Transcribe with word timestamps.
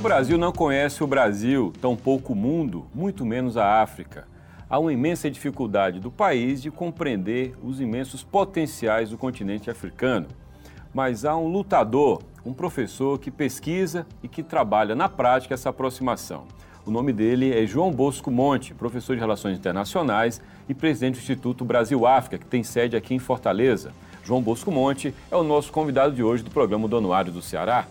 O 0.00 0.02
Brasil 0.02 0.38
não 0.38 0.50
conhece 0.50 1.04
o 1.04 1.06
Brasil, 1.06 1.74
tampouco 1.78 2.32
o 2.32 2.36
mundo, 2.36 2.86
muito 2.94 3.22
menos 3.26 3.58
a 3.58 3.82
África. 3.82 4.26
Há 4.66 4.78
uma 4.78 4.94
imensa 4.94 5.30
dificuldade 5.30 6.00
do 6.00 6.10
país 6.10 6.62
de 6.62 6.70
compreender 6.70 7.54
os 7.62 7.82
imensos 7.82 8.24
potenciais 8.24 9.10
do 9.10 9.18
continente 9.18 9.68
africano. 9.68 10.28
Mas 10.94 11.26
há 11.26 11.36
um 11.36 11.48
lutador, 11.48 12.22
um 12.46 12.54
professor 12.54 13.18
que 13.18 13.30
pesquisa 13.30 14.06
e 14.22 14.26
que 14.26 14.42
trabalha 14.42 14.94
na 14.94 15.06
prática 15.06 15.52
essa 15.52 15.68
aproximação. 15.68 16.44
O 16.86 16.90
nome 16.90 17.12
dele 17.12 17.52
é 17.52 17.66
João 17.66 17.92
Bosco 17.92 18.30
Monte, 18.30 18.72
professor 18.72 19.14
de 19.14 19.20
Relações 19.20 19.58
Internacionais 19.58 20.40
e 20.66 20.72
presidente 20.72 21.16
do 21.16 21.20
Instituto 21.20 21.62
Brasil-África, 21.62 22.38
que 22.38 22.46
tem 22.46 22.62
sede 22.62 22.96
aqui 22.96 23.14
em 23.14 23.18
Fortaleza. 23.18 23.92
João 24.24 24.40
Bosco 24.40 24.72
Monte 24.72 25.14
é 25.30 25.36
o 25.36 25.44
nosso 25.44 25.70
convidado 25.70 26.14
de 26.14 26.22
hoje 26.22 26.42
do 26.42 26.50
programa 26.50 26.88
do 26.88 26.96
Anuário 26.96 27.30
do 27.30 27.42
Ceará. 27.42 27.86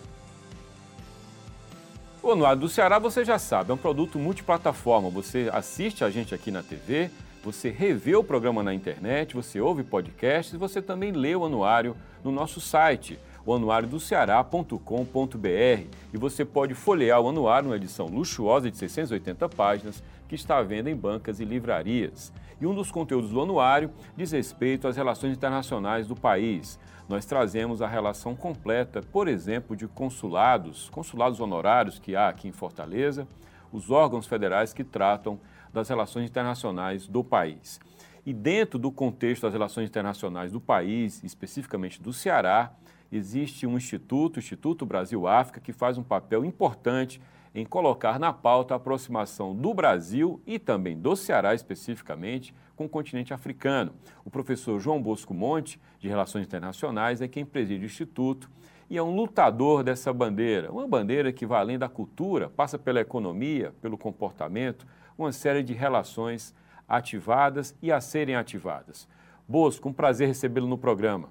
O 2.29 2.33
Anuário 2.33 2.61
do 2.61 2.69
Ceará, 2.69 2.99
você 2.99 3.25
já 3.25 3.39
sabe, 3.39 3.71
é 3.71 3.73
um 3.73 3.77
produto 3.77 4.19
multiplataforma. 4.19 5.09
Você 5.09 5.49
assiste 5.51 6.03
a 6.03 6.11
gente 6.11 6.35
aqui 6.35 6.51
na 6.51 6.61
TV, 6.61 7.09
você 7.43 7.71
revê 7.71 8.15
o 8.15 8.23
programa 8.23 8.61
na 8.61 8.71
internet, 8.71 9.33
você 9.33 9.59
ouve 9.59 9.83
podcasts 9.83 10.53
e 10.53 10.57
você 10.57 10.79
também 10.79 11.11
lê 11.11 11.35
o 11.35 11.43
anuário 11.43 11.97
no 12.23 12.31
nosso 12.31 12.61
site, 12.61 13.17
o 13.43 13.51
anuariodoceará.com.br. 13.51 15.87
E 16.13 16.17
você 16.19 16.45
pode 16.45 16.75
folhear 16.75 17.19
o 17.19 17.29
anuário 17.29 17.69
numa 17.69 17.77
edição 17.77 18.05
luxuosa 18.05 18.69
de 18.69 18.77
680 18.77 19.49
páginas 19.49 20.03
que 20.29 20.35
está 20.35 20.59
à 20.59 20.63
venda 20.63 20.89
em 20.91 20.95
bancas 20.95 21.39
e 21.39 21.45
livrarias. 21.45 22.31
E 22.61 22.67
um 22.67 22.75
dos 22.75 22.91
conteúdos 22.91 23.31
do 23.31 23.41
anuário 23.41 23.91
diz 24.15 24.31
respeito 24.31 24.87
às 24.87 24.95
relações 24.95 25.35
internacionais 25.35 26.07
do 26.07 26.15
país. 26.15 26.79
Nós 27.09 27.25
trazemos 27.25 27.81
a 27.81 27.87
relação 27.87 28.35
completa, 28.35 29.01
por 29.01 29.27
exemplo, 29.27 29.75
de 29.75 29.87
consulados, 29.87 30.87
consulados 30.91 31.39
honorários 31.39 31.97
que 31.97 32.15
há 32.15 32.29
aqui 32.29 32.47
em 32.47 32.51
Fortaleza, 32.51 33.27
os 33.71 33.89
órgãos 33.89 34.27
federais 34.27 34.71
que 34.71 34.83
tratam 34.83 35.39
das 35.73 35.89
relações 35.89 36.29
internacionais 36.29 37.07
do 37.07 37.23
país. 37.23 37.79
E 38.23 38.31
dentro 38.31 38.77
do 38.77 38.91
contexto 38.91 39.43
das 39.43 39.53
relações 39.53 39.89
internacionais 39.89 40.51
do 40.51 40.61
país, 40.61 41.23
especificamente 41.23 41.99
do 41.99 42.13
Ceará, 42.13 42.71
existe 43.11 43.65
um 43.65 43.75
instituto, 43.75 44.37
o 44.37 44.39
Instituto 44.39 44.85
Brasil-África, 44.85 45.59
que 45.59 45.73
faz 45.73 45.97
um 45.97 46.03
papel 46.03 46.45
importante 46.45 47.19
em 47.53 47.65
colocar 47.65 48.19
na 48.19 48.31
pauta 48.31 48.73
a 48.73 48.77
aproximação 48.77 49.55
do 49.55 49.73
Brasil 49.73 50.41
e 50.45 50.59
também 50.59 50.97
do 50.97 51.15
Ceará 51.15 51.53
especificamente 51.53 52.53
com 52.75 52.85
o 52.85 52.89
continente 52.89 53.33
africano. 53.33 53.93
O 54.23 54.29
professor 54.29 54.79
João 54.79 55.01
Bosco 55.01 55.33
Monte, 55.33 55.79
de 55.99 56.07
Relações 56.07 56.45
Internacionais, 56.45 57.21
é 57.21 57.27
quem 57.27 57.45
preside 57.45 57.83
o 57.83 57.87
Instituto 57.87 58.49
e 58.89 58.97
é 58.97 59.03
um 59.03 59.15
lutador 59.15 59.83
dessa 59.83 60.11
bandeira, 60.11 60.71
uma 60.71 60.87
bandeira 60.87 61.31
que 61.31 61.45
vai 61.45 61.59
além 61.59 61.77
da 61.77 61.87
cultura, 61.87 62.49
passa 62.49 62.79
pela 62.79 62.99
economia, 62.99 63.73
pelo 63.81 63.97
comportamento, 63.97 64.87
uma 65.17 65.31
série 65.31 65.61
de 65.61 65.73
relações 65.73 66.55
ativadas 66.87 67.75
e 67.81 67.91
a 67.91 68.01
serem 68.01 68.35
ativadas. 68.35 69.07
Bosco, 69.47 69.89
um 69.89 69.93
prazer 69.93 70.27
recebê-lo 70.27 70.67
no 70.67 70.77
programa. 70.77 71.29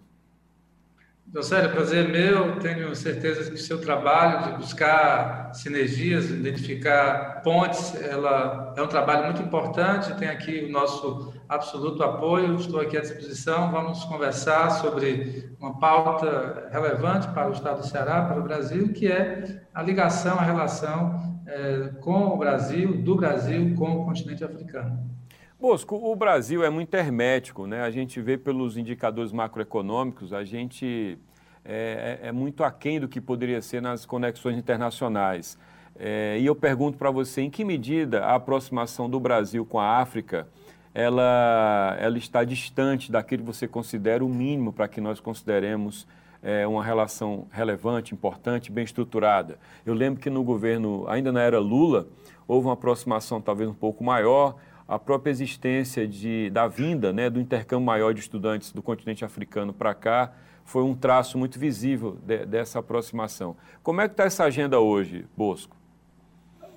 Docélio, 1.31 1.71
prazer 1.71 2.09
meu. 2.09 2.59
Tenho 2.59 2.97
certeza 2.97 3.51
que 3.51 3.55
o 3.55 3.59
seu 3.59 3.79
trabalho 3.79 4.45
de 4.45 4.57
buscar 4.57 5.53
sinergias, 5.53 6.31
identificar 6.31 7.43
pontes, 7.43 7.95
ela 8.03 8.73
é 8.75 8.81
um 8.81 8.87
trabalho 8.87 9.27
muito 9.27 9.43
importante. 9.43 10.15
Tem 10.15 10.27
aqui 10.27 10.65
o 10.65 10.73
nosso 10.73 11.35
absoluto 11.47 12.03
apoio. 12.03 12.55
Estou 12.57 12.81
aqui 12.81 12.97
à 12.97 13.03
disposição. 13.03 13.71
Vamos 13.71 14.05
conversar 14.05 14.71
sobre 14.71 15.55
uma 15.61 15.79
pauta 15.79 16.67
relevante 16.73 17.29
para 17.29 17.51
o 17.51 17.53
Estado 17.53 17.83
do 17.83 17.87
Ceará, 17.87 18.23
para 18.23 18.41
o 18.41 18.43
Brasil, 18.43 18.91
que 18.95 19.07
é 19.07 19.61
a 19.75 19.83
ligação, 19.83 20.39
a 20.39 20.43
relação 20.43 21.43
é, 21.47 21.91
com 22.01 22.29
o 22.29 22.39
Brasil, 22.39 23.03
do 23.03 23.15
Brasil 23.17 23.75
com 23.77 23.91
o 23.91 24.05
continente 24.07 24.43
africano. 24.43 25.18
Bosco, 25.61 25.97
o 25.97 26.15
Brasil 26.15 26.63
é 26.63 26.71
muito 26.71 26.95
hermético, 26.95 27.67
né? 27.67 27.83
A 27.83 27.91
gente 27.91 28.21
vê 28.21 28.39
pelos 28.39 28.77
indicadores 28.77 29.33
macroeconômicos, 29.33 30.33
a 30.33 30.45
gente 30.45 31.19
é, 31.65 32.21
é, 32.23 32.29
é 32.29 32.33
muito 32.33 32.63
aquém 32.63 33.01
do 33.01 33.09
que 33.09 33.21
poderia 33.21 33.61
ser 33.61 33.83
nas 33.83 34.07
conexões 34.07 34.57
internacionais. 34.57 35.59
É, 35.99 36.39
e 36.39 36.47
eu 36.47 36.55
pergunto 36.55 36.97
para 36.97 37.11
você, 37.11 37.41
em 37.41 37.51
que 37.51 37.65
medida 37.65 38.25
a 38.25 38.37
aproximação 38.37 39.11
do 39.11 39.19
Brasil 39.19 39.67
com 39.67 39.81
a 39.81 39.99
África 39.99 40.47
ela, 40.95 41.97
ela 41.99 42.19
está 42.19 42.45
distante 42.45 43.11
daquilo 43.11 43.43
que 43.43 43.47
você 43.49 43.67
considera 43.67 44.25
o 44.25 44.29
mínimo 44.29 44.73
para 44.73 44.87
que 44.87 45.01
nós 45.01 45.19
consideremos 45.19 46.07
é, 46.41 46.69
uma 46.69 46.85
relação 46.85 47.49
relevante, 47.51 48.15
importante, 48.15 48.71
bem 48.71 48.85
estruturada. 48.85 49.59
Eu 49.85 49.93
lembro 49.93 50.21
que 50.21 50.31
no 50.31 50.45
governo, 50.45 51.05
ainda 51.09 51.33
na 51.33 51.43
era 51.43 51.59
Lula, 51.59 52.07
houve 52.47 52.69
uma 52.69 52.75
aproximação 52.75 53.41
talvez 53.41 53.69
um 53.69 53.75
pouco 53.75 54.05
maior, 54.05 54.55
a 54.89 54.99
própria 54.99 55.31
existência 55.31 56.09
de, 56.09 56.49
da 56.49 56.67
vinda, 56.67 57.13
né, 57.13 57.29
do 57.29 57.39
intercâmbio 57.39 57.85
maior 57.85 58.15
de 58.15 58.21
estudantes 58.21 58.73
do 58.73 58.83
continente 58.83 59.23
africano 59.23 59.73
para 59.73 59.95
cá, 59.95 60.33
foi 60.65 60.83
um 60.83 60.95
traço 60.95 61.37
muito 61.37 61.59
visível 61.59 62.17
de, 62.25 62.47
dessa 62.47 62.79
aproximação. 62.79 63.55
Como 63.83 64.01
é 64.01 64.09
que 64.09 64.15
está 64.15 64.25
essa 64.25 64.45
agenda 64.45 64.81
hoje, 64.81 65.27
Bosco? 65.37 65.77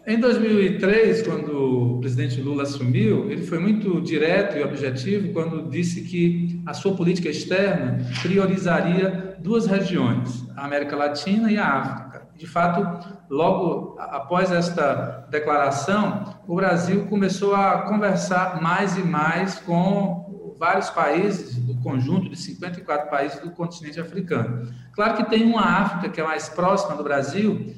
Em 0.05 0.19
2003, 0.19 1.21
quando 1.21 1.97
o 1.97 1.99
presidente 1.99 2.41
Lula 2.41 2.63
assumiu, 2.63 3.31
ele 3.31 3.43
foi 3.43 3.59
muito 3.59 4.01
direto 4.01 4.57
e 4.57 4.63
objetivo 4.63 5.31
quando 5.31 5.69
disse 5.69 6.01
que 6.01 6.59
a 6.65 6.73
sua 6.73 6.95
política 6.95 7.29
externa 7.29 7.99
priorizaria 8.21 9.37
duas 9.39 9.67
regiões, 9.67 10.43
a 10.55 10.65
América 10.65 10.95
Latina 10.95 11.51
e 11.51 11.57
a 11.57 11.67
África. 11.67 12.10
De 12.35 12.47
fato, 12.47 13.07
logo 13.29 13.95
após 13.99 14.51
esta 14.51 15.27
declaração, 15.29 16.41
o 16.47 16.55
Brasil 16.55 17.07
começou 17.07 17.55
a 17.55 17.83
conversar 17.83 18.61
mais 18.61 18.97
e 18.97 19.03
mais 19.03 19.59
com 19.59 20.55
vários 20.57 20.89
países 20.89 21.55
do 21.55 21.75
conjunto 21.81 22.29
de 22.29 22.35
54 22.35 23.09
países 23.09 23.39
do 23.39 23.51
continente 23.51 23.99
africano. 23.99 24.71
Claro 24.93 25.17
que 25.17 25.29
tem 25.29 25.43
uma 25.43 25.61
África 25.61 26.09
que 26.09 26.21
é 26.21 26.23
mais 26.23 26.49
próxima 26.49 26.95
do 26.95 27.03
Brasil, 27.03 27.73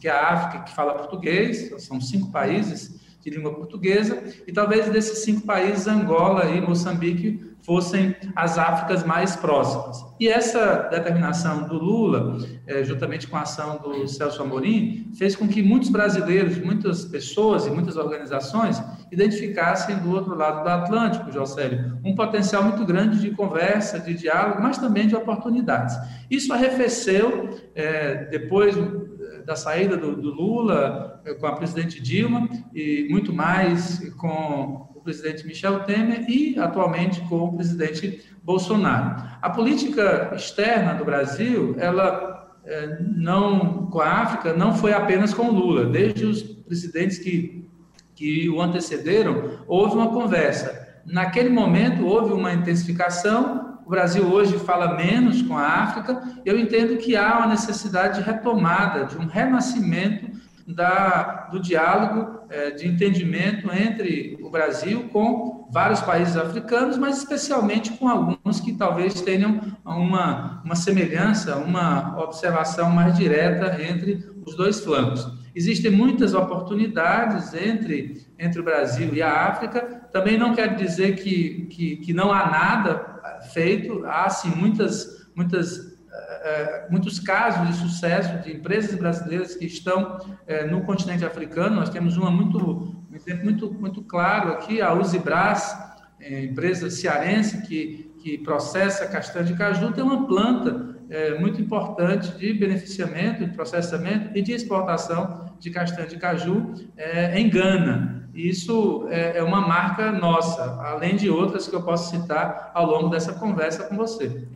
que 0.00 0.08
é 0.08 0.10
a 0.10 0.28
África 0.28 0.64
que 0.64 0.74
fala 0.74 0.94
português, 0.94 1.72
são 1.82 2.00
cinco 2.00 2.30
países 2.30 3.05
de 3.30 3.36
língua 3.36 3.52
portuguesa, 3.52 4.22
e 4.46 4.52
talvez 4.52 4.88
desses 4.88 5.24
cinco 5.24 5.44
países, 5.44 5.88
Angola 5.88 6.44
e 6.46 6.60
Moçambique 6.60 7.40
fossem 7.60 8.14
as 8.36 8.56
Áfricas 8.56 9.04
mais 9.04 9.34
próximas. 9.34 10.04
E 10.20 10.28
essa 10.28 10.88
determinação 10.88 11.66
do 11.66 11.74
Lula, 11.74 12.38
é, 12.64 12.84
juntamente 12.84 13.26
com 13.26 13.36
a 13.36 13.40
ação 13.40 13.78
do 13.78 14.06
Celso 14.06 14.40
Amorim, 14.40 15.10
fez 15.18 15.34
com 15.34 15.48
que 15.48 15.60
muitos 15.60 15.88
brasileiros, 15.88 16.58
muitas 16.58 17.04
pessoas 17.04 17.66
e 17.66 17.70
muitas 17.70 17.96
organizações 17.96 18.80
identificassem 19.10 19.96
do 19.98 20.10
outro 20.10 20.34
lado 20.34 20.62
do 20.62 20.68
Atlântico, 20.68 21.30
Josélio, 21.30 21.98
um 22.04 22.14
potencial 22.14 22.62
muito 22.62 22.84
grande 22.84 23.20
de 23.20 23.30
conversa, 23.30 24.00
de 24.00 24.14
diálogo, 24.14 24.62
mas 24.62 24.78
também 24.78 25.06
de 25.06 25.14
oportunidades. 25.14 25.96
Isso 26.30 26.52
arrefeceu 26.52 27.50
é, 27.74 28.24
depois 28.26 28.76
da 29.44 29.54
saída 29.54 29.96
do, 29.96 30.16
do 30.16 30.30
Lula 30.30 31.22
é, 31.24 31.34
com 31.34 31.46
a 31.46 31.52
presidente 31.52 32.02
Dilma 32.02 32.48
e 32.74 33.06
muito 33.10 33.32
mais 33.32 34.12
com 34.16 34.86
presidente 35.06 35.46
Michel 35.46 35.84
Temer 35.84 36.28
e, 36.28 36.58
atualmente, 36.58 37.20
com 37.28 37.44
o 37.44 37.56
presidente 37.56 38.24
Bolsonaro. 38.42 39.22
A 39.40 39.48
política 39.48 40.32
externa 40.34 40.94
do 40.94 41.04
Brasil, 41.04 41.76
ela 41.78 42.56
é, 42.64 42.98
não 43.00 43.86
com 43.86 44.00
a 44.00 44.10
África, 44.10 44.52
não 44.52 44.74
foi 44.74 44.92
apenas 44.92 45.32
com 45.32 45.48
Lula. 45.48 45.86
Desde 45.86 46.24
os 46.26 46.42
presidentes 46.42 47.18
que, 47.18 47.70
que 48.16 48.48
o 48.48 48.60
antecederam, 48.60 49.60
houve 49.68 49.94
uma 49.94 50.08
conversa. 50.08 50.84
Naquele 51.04 51.50
momento, 51.50 52.04
houve 52.04 52.32
uma 52.32 52.52
intensificação. 52.52 53.78
O 53.86 53.90
Brasil 53.90 54.26
hoje 54.26 54.58
fala 54.58 54.96
menos 54.96 55.42
com 55.42 55.56
a 55.56 55.64
África. 55.64 56.20
Eu 56.44 56.58
entendo 56.58 56.96
que 56.96 57.14
há 57.14 57.38
uma 57.38 57.46
necessidade 57.46 58.18
de 58.18 58.26
retomada, 58.26 59.04
de 59.04 59.16
um 59.16 59.26
renascimento 59.26 60.34
da, 60.66 61.48
do 61.52 61.60
diálogo 61.60 62.40
é, 62.50 62.70
de 62.70 62.88
entendimento 62.88 63.72
entre 63.72 64.36
o 64.42 64.50
Brasil 64.50 65.08
com 65.12 65.68
vários 65.70 66.00
países 66.00 66.36
africanos, 66.36 66.96
mas 66.96 67.18
especialmente 67.18 67.92
com 67.92 68.08
alguns 68.08 68.60
que 68.60 68.72
talvez 68.72 69.20
tenham 69.20 69.60
uma, 69.84 70.62
uma 70.64 70.74
semelhança, 70.74 71.56
uma 71.56 72.18
observação 72.20 72.90
mais 72.90 73.16
direta 73.16 73.80
entre 73.80 74.24
os 74.44 74.56
dois 74.56 74.80
flancos. 74.80 75.35
Existem 75.56 75.90
muitas 75.90 76.34
oportunidades 76.34 77.54
entre, 77.54 78.26
entre 78.38 78.60
o 78.60 78.62
Brasil 78.62 79.14
e 79.14 79.22
a 79.22 79.48
África, 79.48 79.80
também 80.12 80.36
não 80.36 80.54
quer 80.54 80.76
dizer 80.76 81.16
que, 81.16 81.66
que, 81.70 81.96
que 81.96 82.12
não 82.12 82.30
há 82.30 82.50
nada 82.50 83.40
feito, 83.54 84.04
há 84.04 84.28
sim 84.28 84.50
muitas, 84.50 85.26
muitas 85.34 85.96
é, 86.46 86.86
muitos 86.90 87.18
casos 87.18 87.66
de 87.68 87.74
sucesso 87.74 88.42
de 88.42 88.54
empresas 88.54 88.94
brasileiras 88.94 89.54
que 89.54 89.66
estão 89.66 90.18
é, 90.46 90.66
no 90.66 90.82
continente 90.82 91.24
africano. 91.24 91.76
Nós 91.76 91.88
temos 91.88 92.16
uma 92.16 92.30
muito, 92.30 92.58
um 93.10 93.14
exemplo 93.14 93.44
muito, 93.44 93.72
muito 93.72 94.02
claro 94.02 94.52
aqui, 94.52 94.80
a 94.80 94.92
Usibras, 94.92 95.76
é, 96.20 96.44
empresa 96.44 96.88
cearense 96.90 97.62
que, 97.62 98.14
que 98.18 98.38
processa 98.38 99.06
castanha 99.06 99.46
de 99.46 99.54
caju, 99.54 99.92
tem 99.92 100.04
uma 100.04 100.26
planta 100.26 100.96
é, 101.10 101.38
muito 101.38 101.60
importante 101.60 102.36
de 102.38 102.52
beneficiamento, 102.52 103.44
de 103.44 103.52
processamento 103.52 104.36
e 104.36 104.42
de 104.42 104.52
exportação 104.52 105.45
de 105.58 105.70
castanha 105.70 106.06
de 106.06 106.16
caju 106.16 106.74
é, 106.96 107.38
em 107.38 107.48
Gana. 107.48 108.28
Isso 108.34 109.06
é, 109.08 109.38
é 109.38 109.42
uma 109.42 109.60
marca 109.60 110.12
nossa, 110.12 110.78
além 110.82 111.16
de 111.16 111.30
outras 111.30 111.66
que 111.66 111.74
eu 111.74 111.82
posso 111.82 112.10
citar 112.10 112.70
ao 112.74 112.86
longo 112.86 113.08
dessa 113.08 113.32
conversa 113.32 113.84
com 113.84 113.96
você. 113.96 114.46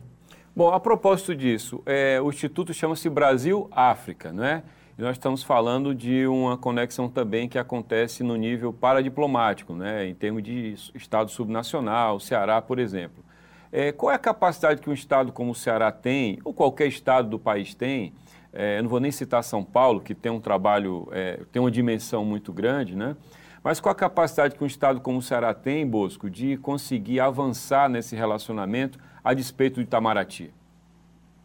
Bom, 0.55 0.71
a 0.71 0.79
propósito 0.79 1.35
disso, 1.35 1.81
é, 1.85 2.19
o 2.21 2.29
Instituto 2.29 2.73
chama-se 2.73 3.09
Brasil-África, 3.09 4.31
não 4.31 4.43
é? 4.43 4.61
E 4.97 5.01
nós 5.01 5.13
estamos 5.15 5.41
falando 5.41 5.95
de 5.95 6.27
uma 6.27 6.57
conexão 6.57 7.09
também 7.09 7.49
que 7.49 7.57
acontece 7.57 8.21
no 8.21 8.35
nível 8.35 8.71
paradiplomático, 8.71 9.73
né? 9.73 10.05
em 10.07 10.13
termos 10.13 10.43
de 10.43 10.75
Estado 10.93 11.31
subnacional, 11.31 12.19
Ceará, 12.19 12.61
por 12.61 12.77
exemplo. 12.77 13.23
É, 13.71 13.91
qual 13.91 14.11
é 14.11 14.15
a 14.15 14.19
capacidade 14.19 14.81
que 14.81 14.89
um 14.89 14.93
Estado 14.93 15.31
como 15.31 15.51
o 15.51 15.55
Ceará 15.55 15.91
tem, 15.91 16.37
ou 16.43 16.53
qualquer 16.53 16.87
Estado 16.87 17.29
do 17.29 17.39
país 17.39 17.73
tem, 17.73 18.13
é, 18.53 18.79
eu 18.79 18.83
não 18.83 18.89
vou 18.89 18.99
nem 18.99 19.11
citar 19.11 19.43
São 19.43 19.63
Paulo, 19.63 20.01
que 20.01 20.13
tem 20.13 20.31
um 20.31 20.39
trabalho, 20.39 21.07
é, 21.11 21.39
tem 21.51 21.61
uma 21.61 21.71
dimensão 21.71 22.25
muito 22.25 22.51
grande, 22.51 22.95
né? 22.95 23.15
Mas 23.63 23.79
qual 23.79 23.91
a 23.91 23.95
capacidade 23.95 24.55
que 24.55 24.63
um 24.63 24.67
Estado 24.67 24.99
como 24.99 25.19
o 25.19 25.21
Ceará 25.21 25.53
tem, 25.53 25.85
Bosco, 25.85 26.29
de 26.29 26.57
conseguir 26.57 27.19
avançar 27.19 27.87
nesse 27.87 28.15
relacionamento 28.15 28.99
a 29.23 29.33
despeito 29.33 29.75
do 29.75 29.81
Itamaraty? 29.81 30.51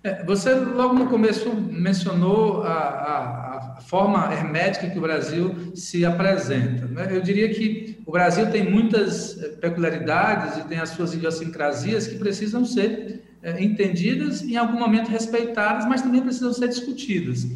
É, 0.03 0.25
você 0.25 0.55
logo 0.55 0.95
no 0.95 1.09
começo 1.09 1.53
mencionou 1.53 2.63
a, 2.63 2.73
a, 2.73 3.77
a, 3.77 3.81
forma 3.81 4.33
hermética 4.33 4.89
que 4.89 4.99
o 4.99 5.03
Brasil 5.03 5.73
se 5.75 6.07
apresenta. 6.07 6.87
Né? 6.87 7.09
Eu 7.11 7.21
diria 7.21 7.49
que 7.53 7.99
o 8.07 8.13
Brasil 8.13 8.49
tem 8.51 8.71
muitas 8.71 9.43
eh, 9.43 9.49
peculiaridades 9.61 10.59
e 10.59 10.69
tem 10.69 10.79
as 10.79 10.91
suas 10.91 11.13
idiosincrasias 11.13 12.07
que 12.07 12.19
precisam 12.19 12.65
ser 12.65 13.26
é, 13.43 13.63
entendidas 13.63 14.43
e 14.43 14.55
em 14.55 14.57
algum 14.57 14.79
momento 14.79 15.09
respeitadas, 15.09 15.87
mas 15.87 16.03
também 16.03 16.23
precisam 16.23 16.53
ser 16.53 16.69
discutidas 16.69 17.47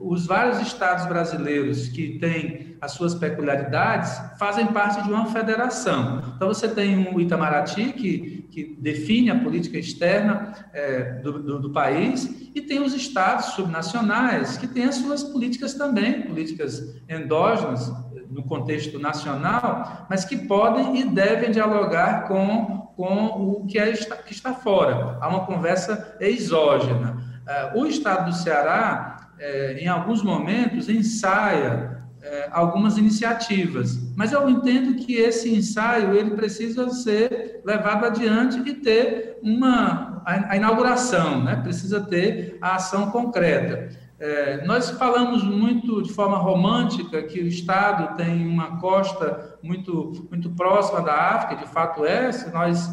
os 0.00 0.26
vários 0.26 0.60
estados 0.60 1.06
brasileiros 1.06 1.88
que 1.88 2.18
têm 2.18 2.76
as 2.80 2.92
suas 2.92 3.14
peculiaridades 3.14 4.18
fazem 4.38 4.66
parte 4.68 5.02
de 5.04 5.12
uma 5.12 5.26
federação. 5.26 6.22
Então, 6.34 6.48
você 6.48 6.66
tem 6.66 7.14
o 7.14 7.20
Itamaraty, 7.20 7.92
que, 7.92 8.48
que 8.50 8.78
define 8.80 9.30
a 9.30 9.38
política 9.38 9.78
externa 9.78 10.54
é, 10.72 11.20
do, 11.20 11.42
do, 11.42 11.60
do, 11.60 11.70
país, 11.70 12.50
e 12.54 12.62
tem 12.62 12.80
os 12.80 12.94
estados 12.94 13.46
subnacionais, 13.52 14.56
que 14.56 14.66
têm 14.66 14.84
as 14.84 14.94
suas 14.94 15.22
políticas 15.22 15.74
também, 15.74 16.22
políticas 16.22 16.96
endógenas, 17.06 17.92
no 18.30 18.44
contexto 18.44 18.98
nacional, 18.98 20.06
mas 20.08 20.24
que 20.24 20.36
podem 20.36 21.00
e 21.00 21.04
devem 21.04 21.50
dialogar 21.50 22.28
com, 22.28 22.89
com 23.00 23.52
o 23.52 23.66
que, 23.66 23.78
é, 23.78 23.92
que 23.92 24.32
está 24.32 24.52
fora. 24.52 25.16
Há 25.20 25.28
uma 25.28 25.46
conversa 25.46 26.16
exógena. 26.20 27.16
É, 27.48 27.72
o 27.74 27.86
estado 27.86 28.26
do 28.26 28.36
Ceará 28.36 29.30
é, 29.38 29.82
em 29.82 29.88
alguns 29.88 30.22
momentos, 30.22 30.88
ensaia 30.90 31.98
é, 32.22 32.48
algumas 32.52 32.98
iniciativas, 32.98 33.98
mas 34.14 34.32
eu 34.32 34.48
entendo 34.50 34.94
que 34.96 35.14
esse 35.14 35.54
ensaio 35.54 36.14
ele 36.14 36.32
precisa 36.32 36.90
ser 36.90 37.62
levado 37.64 38.04
adiante 38.04 38.58
e 38.68 38.74
ter 38.74 39.38
uma 39.42 40.22
a, 40.26 40.54
inauguração, 40.54 41.42
né? 41.42 41.56
precisa 41.56 42.02
ter 42.02 42.58
a 42.60 42.76
ação 42.76 43.10
concreta. 43.10 43.88
É, 44.20 44.66
nós 44.66 44.90
falamos 44.90 45.42
muito 45.42 46.02
de 46.02 46.12
forma 46.12 46.36
romântica 46.36 47.22
que 47.22 47.40
o 47.40 47.46
Estado 47.46 48.18
tem 48.18 48.46
uma 48.46 48.78
costa 48.78 49.58
muito, 49.62 50.26
muito 50.28 50.50
próxima 50.50 51.00
da 51.00 51.14
África, 51.14 51.64
de 51.64 51.72
fato 51.72 52.04
é, 52.04 52.30
se 52.30 52.52
nós 52.52 52.86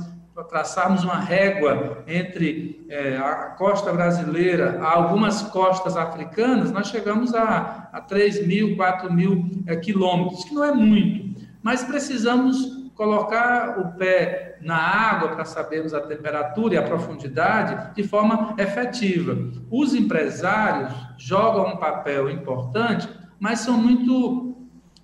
traçarmos 0.48 1.04
uma 1.04 1.20
régua 1.20 2.04
entre 2.08 2.86
é, 2.88 3.18
a 3.18 3.56
costa 3.58 3.92
brasileira 3.92 4.80
a 4.82 4.94
algumas 4.94 5.42
costas 5.42 5.98
africanas, 5.98 6.72
nós 6.72 6.88
chegamos 6.88 7.34
a, 7.34 7.90
a 7.92 8.00
3 8.00 8.48
mil, 8.48 8.78
4 8.78 9.12
mil 9.12 9.50
é, 9.66 9.76
quilômetros, 9.76 10.46
que 10.46 10.54
não 10.54 10.64
é 10.64 10.72
muito, 10.72 11.44
mas 11.62 11.84
precisamos 11.84 12.77
colocar 12.98 13.80
o 13.80 13.98
pé 13.98 14.58
na 14.62 14.76
água 14.76 15.30
para 15.30 15.46
sabermos 15.46 15.94
a 15.94 16.02
temperatura 16.02 16.74
e 16.74 16.78
a 16.78 16.84
profundidade 16.84 17.94
de 17.96 18.04
forma 18.04 18.56
efetiva. 18.58 19.38
Os 19.72 19.94
empresários 19.94 20.94
jogam 21.18 21.76
um 21.76 21.78
papel 21.78 22.30
importante, 22.30 23.08
mas 23.40 23.60
são 23.60 23.78
muito, 23.78 24.58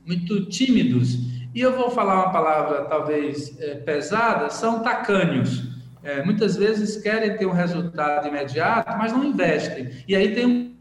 muito 0.06 0.46
tímidos 0.48 1.32
e 1.54 1.62
eu 1.62 1.78
vou 1.78 1.92
falar 1.92 2.16
uma 2.16 2.32
palavra 2.32 2.86
talvez 2.86 3.56
é, 3.62 3.76
pesada, 3.76 4.50
são 4.50 4.82
tacanhos. 4.82 5.72
É, 6.02 6.24
muitas 6.24 6.56
vezes 6.58 7.02
querem 7.02 7.38
ter 7.38 7.46
um 7.46 7.52
resultado 7.52 8.28
imediato, 8.28 8.98
mas 8.98 9.14
não 9.14 9.24
investem. 9.24 9.92
E 10.08 10.16
aí 10.16 10.34
tem 10.34 10.46
uma 10.46 10.73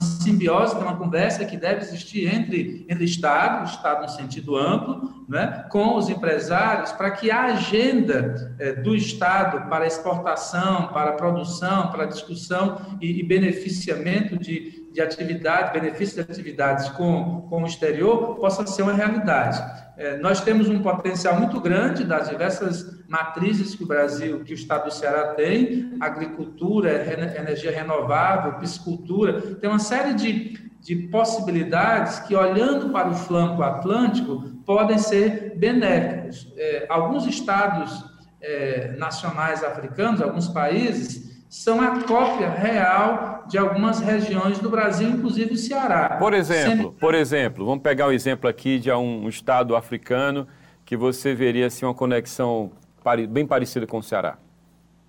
simbiose, 0.00 0.74
tem 0.74 0.82
uma 0.82 0.96
conversa 0.96 1.44
que 1.44 1.56
deve 1.56 1.82
existir 1.82 2.32
entre, 2.32 2.86
entre 2.88 3.04
Estado, 3.04 3.68
Estado 3.68 4.02
no 4.02 4.08
sentido 4.08 4.56
amplo, 4.56 5.24
né, 5.28 5.66
com 5.70 5.96
os 5.96 6.08
empresários, 6.08 6.92
para 6.92 7.10
que 7.10 7.30
a 7.30 7.44
agenda 7.44 8.54
é, 8.58 8.72
do 8.72 8.94
Estado 8.94 9.68
para 9.68 9.86
exportação, 9.86 10.88
para 10.88 11.12
produção, 11.12 11.90
para 11.90 12.06
discussão 12.06 12.80
e, 13.00 13.20
e 13.20 13.22
beneficiamento 13.22 14.38
de, 14.38 14.79
de 14.92 15.00
atividade, 15.00 15.78
benefício 15.78 16.16
de 16.16 16.32
atividades 16.32 16.88
com, 16.90 17.42
com 17.48 17.62
o 17.62 17.66
exterior, 17.66 18.36
possa 18.36 18.66
ser 18.66 18.82
uma 18.82 18.92
realidade. 18.92 19.62
É, 19.96 20.16
nós 20.16 20.40
temos 20.40 20.68
um 20.68 20.82
potencial 20.82 21.38
muito 21.38 21.60
grande 21.60 22.04
das 22.04 22.28
diversas 22.28 23.04
matrizes 23.08 23.74
que 23.74 23.84
o 23.84 23.86
Brasil, 23.86 24.42
que 24.44 24.52
o 24.52 24.54
Estado 24.54 24.84
do 24.84 24.90
Ceará 24.90 25.34
tem, 25.34 25.96
agricultura, 26.00 26.90
energia 27.36 27.70
renovável, 27.70 28.54
piscicultura, 28.54 29.40
tem 29.56 29.68
uma 29.68 29.78
série 29.78 30.14
de, 30.14 30.58
de 30.80 30.96
possibilidades 31.08 32.18
que, 32.20 32.34
olhando 32.34 32.90
para 32.90 33.08
o 33.08 33.14
flanco 33.14 33.62
atlântico, 33.62 34.40
podem 34.64 34.98
ser 34.98 35.54
benéficos. 35.56 36.52
É, 36.56 36.86
alguns 36.88 37.26
estados 37.26 38.04
é, 38.40 38.94
nacionais 38.96 39.62
africanos, 39.62 40.22
alguns 40.22 40.48
países, 40.48 41.29
são 41.50 41.80
a 41.80 42.04
cópia 42.04 42.48
real 42.48 43.44
de 43.48 43.58
algumas 43.58 43.98
regiões 43.98 44.60
do 44.60 44.70
Brasil, 44.70 45.10
inclusive 45.10 45.54
o 45.54 45.56
Ceará. 45.56 46.16
Por 46.16 46.32
exemplo, 46.32 46.94
por 46.98 47.12
exemplo, 47.12 47.66
vamos 47.66 47.82
pegar 47.82 48.06
um 48.06 48.12
exemplo 48.12 48.48
aqui 48.48 48.78
de 48.78 48.90
um 48.92 49.28
estado 49.28 49.74
africano 49.74 50.46
que 50.84 50.96
você 50.96 51.34
veria 51.34 51.66
assim, 51.66 51.84
uma 51.84 51.92
conexão 51.92 52.70
bem 53.28 53.44
parecida 53.44 53.84
com 53.84 53.98
o 53.98 54.02
Ceará. 54.02 54.38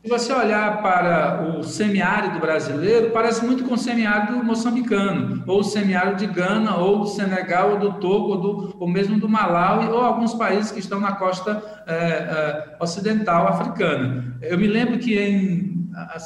Se 0.04 0.10
você 0.10 0.34
olhar 0.34 0.82
para 0.82 1.44
o 1.60 1.64
semiárido 1.64 2.40
brasileiro, 2.40 3.12
parece 3.12 3.46
muito 3.46 3.64
com 3.64 3.76
o 3.76 3.78
semiárido 3.78 4.44
moçambicano, 4.44 5.44
ou 5.46 5.60
o 5.60 5.64
semiárido 5.64 6.16
de 6.16 6.26
Gana, 6.26 6.76
ou 6.78 7.02
do 7.02 7.08
Senegal, 7.08 7.74
ou 7.74 7.78
do 7.78 7.94
Togo, 8.00 8.30
ou, 8.30 8.38
do, 8.38 8.76
ou 8.80 8.88
mesmo 8.88 9.20
do 9.20 9.30
Malawi, 9.30 9.90
ou 9.90 10.02
alguns 10.02 10.34
países 10.34 10.72
que 10.72 10.80
estão 10.80 11.00
na 11.00 11.12
costa 11.12 11.62
é, 11.86 11.94
é, 11.94 12.78
ocidental 12.80 13.48
africana. 13.48 14.36
Eu 14.42 14.58
me 14.58 14.66
lembro 14.66 14.98
que 14.98 15.20
em 15.20 15.81
há 15.96 16.18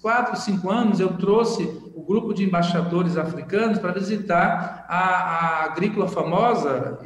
quatro, 0.00 0.36
cinco 0.36 0.70
anos, 0.70 1.00
eu 1.00 1.16
trouxe 1.16 1.62
o 1.94 2.02
grupo 2.02 2.34
de 2.34 2.44
embaixadores 2.44 3.16
africanos 3.16 3.78
para 3.78 3.92
visitar 3.92 4.84
a, 4.88 4.98
a 4.98 5.64
agrícola 5.64 6.08
famosa, 6.08 6.98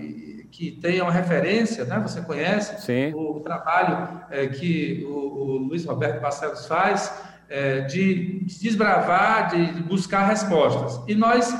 que 0.50 0.72
tem 0.72 1.00
uma 1.00 1.12
referência, 1.12 1.84
né? 1.84 2.00
você 2.00 2.20
conhece 2.20 3.12
o, 3.14 3.37
o, 3.37 3.40
trabalho 3.40 4.20
é, 4.30 4.46
que 4.48 5.04
o, 5.06 5.12
o, 5.12 5.58
Luiz 5.58 5.84
Roberto 5.84 6.20
Barcelos 6.20 6.66
faz 6.66 7.14
é, 7.48 7.82
de, 7.82 8.44
de 8.44 8.60
desbravar, 8.60 9.50
de 9.50 9.82
buscar 9.82 10.26
respostas. 10.26 11.00
E 11.06 11.14
nós 11.14 11.54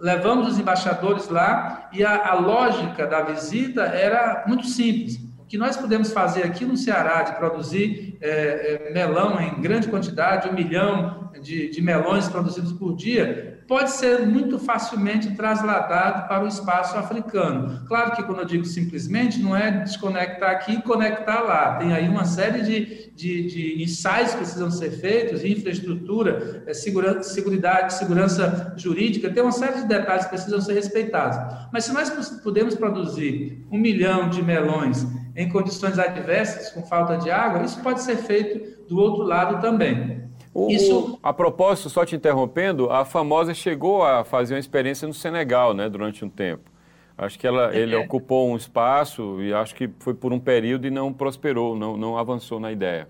levamos 0.00 0.48
os 0.48 0.58
embaixadores 0.58 1.28
lá 1.28 1.90
e 1.92 2.02
a, 2.02 2.30
a 2.30 2.34
lógica 2.34 3.06
da 3.06 3.20
visita 3.22 3.82
era 3.82 4.44
muito 4.46 4.66
simples 4.66 5.29
que 5.50 5.58
nós 5.58 5.76
podemos 5.76 6.12
fazer 6.12 6.44
aqui 6.44 6.64
no 6.64 6.76
Ceará 6.76 7.24
de 7.24 7.34
produzir 7.34 8.16
é, 8.20 8.86
é, 8.88 8.92
melão 8.92 9.40
em 9.40 9.60
grande 9.60 9.88
quantidade, 9.88 10.48
um 10.48 10.52
milhão 10.52 11.28
de, 11.42 11.68
de 11.68 11.82
melões 11.82 12.28
produzidos 12.28 12.72
por 12.72 12.94
dia, 12.94 13.64
pode 13.66 13.90
ser 13.90 14.26
muito 14.26 14.60
facilmente 14.60 15.34
trasladado 15.34 16.28
para 16.28 16.44
o 16.44 16.46
espaço 16.46 16.96
africano. 16.96 17.84
Claro 17.88 18.12
que 18.12 18.22
quando 18.22 18.40
eu 18.40 18.44
digo 18.44 18.64
simplesmente, 18.64 19.40
não 19.40 19.56
é 19.56 19.72
desconectar 19.72 20.50
aqui 20.50 20.74
e 20.74 20.82
conectar 20.82 21.40
lá. 21.40 21.76
Tem 21.76 21.92
aí 21.92 22.08
uma 22.08 22.24
série 22.24 22.62
de, 22.62 23.10
de, 23.16 23.46
de 23.48 23.82
ensaios 23.82 24.30
que 24.30 24.38
precisam 24.38 24.70
ser 24.70 24.92
feitos, 24.92 25.44
infraestrutura, 25.44 26.62
é, 26.64 26.72
segurança, 26.72 27.24
seguridade, 27.24 27.94
segurança 27.94 28.72
jurídica, 28.76 29.28
tem 29.28 29.42
uma 29.42 29.50
série 29.50 29.82
de 29.82 29.88
detalhes 29.88 30.26
que 30.26 30.30
precisam 30.30 30.60
ser 30.60 30.74
respeitados. 30.74 31.38
Mas 31.72 31.86
se 31.86 31.92
nós 31.92 32.08
podemos 32.40 32.76
produzir 32.76 33.66
um 33.68 33.78
milhão 33.78 34.28
de 34.28 34.42
melões 34.42 35.04
em 35.36 35.48
condições 35.48 35.98
adversas, 35.98 36.70
com 36.70 36.82
falta 36.82 37.16
de 37.16 37.30
água, 37.30 37.62
isso 37.64 37.82
pode 37.82 38.02
ser 38.02 38.16
feito 38.16 38.86
do 38.88 38.98
outro 38.98 39.22
lado 39.22 39.60
também. 39.60 40.22
O, 40.52 40.70
isso... 40.70 41.18
A 41.22 41.32
propósito, 41.32 41.88
só 41.88 42.04
te 42.04 42.16
interrompendo, 42.16 42.90
a 42.90 43.04
famosa 43.04 43.54
chegou 43.54 44.02
a 44.02 44.24
fazer 44.24 44.54
uma 44.54 44.60
experiência 44.60 45.06
no 45.06 45.14
Senegal, 45.14 45.72
né, 45.72 45.88
durante 45.88 46.24
um 46.24 46.28
tempo. 46.28 46.70
Acho 47.16 47.38
que 47.38 47.46
ela, 47.46 47.76
ele 47.76 47.94
é. 47.94 47.98
ocupou 47.98 48.50
um 48.50 48.56
espaço 48.56 49.42
e 49.42 49.52
acho 49.52 49.74
que 49.74 49.90
foi 49.98 50.14
por 50.14 50.32
um 50.32 50.40
período 50.40 50.86
e 50.86 50.90
não 50.90 51.12
prosperou, 51.12 51.76
não, 51.76 51.96
não 51.96 52.16
avançou 52.16 52.58
na 52.58 52.72
ideia. 52.72 53.06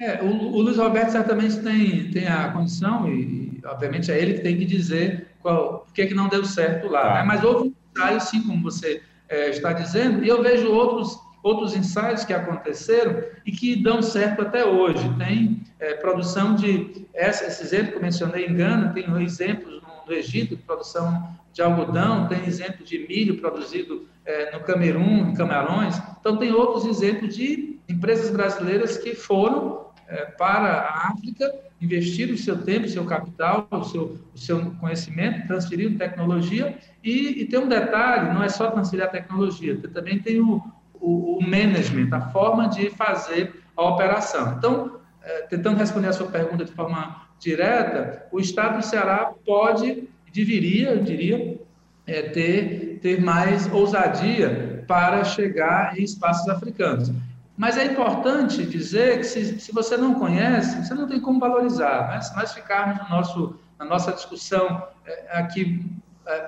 É, 0.00 0.22
o, 0.22 0.26
o 0.26 0.60
Luiz 0.60 0.76
Roberto 0.76 1.10
certamente 1.10 1.60
tem, 1.60 2.10
tem 2.10 2.26
a 2.26 2.50
condição 2.50 3.08
e, 3.08 3.60
obviamente, 3.64 4.10
é 4.10 4.20
ele 4.20 4.34
que 4.34 4.40
tem 4.40 4.56
que 4.56 4.64
dizer 4.64 5.28
qual, 5.40 5.80
por 5.80 5.92
que, 5.92 6.06
que 6.06 6.14
não 6.14 6.28
deu 6.28 6.44
certo 6.44 6.88
lá. 6.88 7.02
Tá. 7.02 7.14
Né? 7.14 7.22
Mas 7.24 7.44
houve 7.44 7.68
um 7.68 7.72
ensaio, 7.96 8.20
sim, 8.20 8.42
como 8.42 8.62
você 8.62 9.02
é, 9.28 9.50
está 9.50 9.72
dizendo, 9.72 10.24
e 10.24 10.28
eu 10.28 10.42
vejo 10.42 10.72
outros, 10.72 11.18
outros 11.44 11.76
ensaios 11.76 12.24
que 12.24 12.32
aconteceram 12.32 13.22
e 13.44 13.52
que 13.52 13.76
dão 13.76 14.00
certo 14.00 14.40
até 14.40 14.64
hoje. 14.64 15.06
Tem 15.18 15.60
é, 15.78 15.92
produção 15.94 16.54
de, 16.54 17.06
esse 17.14 17.62
exemplo 17.62 17.92
que 17.92 17.98
eu 17.98 18.02
mencionei 18.02 18.46
em 18.46 18.56
Gana, 18.56 18.94
tem 18.94 19.04
exemplos 19.22 19.82
no, 19.82 20.06
no 20.06 20.12
Egito, 20.12 20.56
produção 20.56 21.28
de 21.52 21.60
algodão, 21.60 22.26
tem 22.28 22.46
exemplo 22.46 22.82
de 22.82 23.06
milho 23.06 23.36
produzido 23.36 24.08
é, 24.24 24.56
no 24.56 24.60
Camerun, 24.64 25.30
em 25.30 25.34
Camarões. 25.34 26.00
Então, 26.18 26.38
tem 26.38 26.50
outros 26.50 26.86
exemplos 26.86 27.36
de 27.36 27.78
empresas 27.86 28.30
brasileiras 28.30 28.96
que 28.96 29.14
foram 29.14 29.84
é, 30.08 30.24
para 30.24 30.80
a 30.80 31.08
África, 31.08 31.54
investiram 31.78 32.32
o 32.32 32.38
seu 32.38 32.56
tempo, 32.62 32.86
o 32.86 32.88
seu 32.88 33.04
capital, 33.04 33.68
o 33.70 33.84
seu, 33.84 34.18
o 34.34 34.38
seu 34.38 34.70
conhecimento, 34.76 35.46
transferiram 35.46 35.98
tecnologia. 35.98 36.78
E, 37.02 37.42
e 37.42 37.44
tem 37.44 37.58
um 37.58 37.68
detalhe: 37.68 38.32
não 38.32 38.42
é 38.42 38.48
só 38.48 38.70
transferir 38.70 39.04
a 39.04 39.08
tecnologia, 39.08 39.78
também 39.92 40.18
tem 40.18 40.40
o, 40.40 40.62
o, 41.04 41.38
o 41.38 41.42
management, 41.42 42.08
a 42.12 42.20
forma 42.30 42.68
de 42.68 42.88
fazer 42.90 43.62
a 43.76 43.82
operação. 43.82 44.54
Então, 44.56 45.00
é, 45.22 45.42
tentando 45.42 45.76
responder 45.76 46.08
a 46.08 46.12
sua 46.12 46.28
pergunta 46.28 46.64
de 46.64 46.72
forma 46.72 47.26
direta, 47.38 48.26
o 48.32 48.40
Estado 48.40 48.78
do 48.78 48.84
Ceará 48.84 49.32
pode, 49.44 50.08
deveria, 50.32 50.92
eu 50.92 51.02
diria, 51.02 51.58
é, 52.06 52.22
ter, 52.22 52.98
ter 53.02 53.22
mais 53.22 53.70
ousadia 53.70 54.84
para 54.88 55.22
chegar 55.24 55.98
em 55.98 56.02
espaços 56.02 56.48
africanos. 56.48 57.12
Mas 57.56 57.76
é 57.76 57.84
importante 57.84 58.64
dizer 58.64 59.18
que 59.18 59.24
se, 59.24 59.60
se 59.60 59.72
você 59.72 59.96
não 59.96 60.14
conhece, 60.14 60.84
você 60.84 60.94
não 60.94 61.06
tem 61.06 61.20
como 61.20 61.38
valorizar. 61.38 62.08
Né? 62.08 62.20
Se 62.20 62.34
nós 62.34 62.52
ficarmos 62.52 62.98
no 63.02 63.08
nosso, 63.10 63.58
na 63.78 63.84
nossa 63.84 64.10
discussão 64.12 64.82
é, 65.06 65.38
aqui 65.38 65.84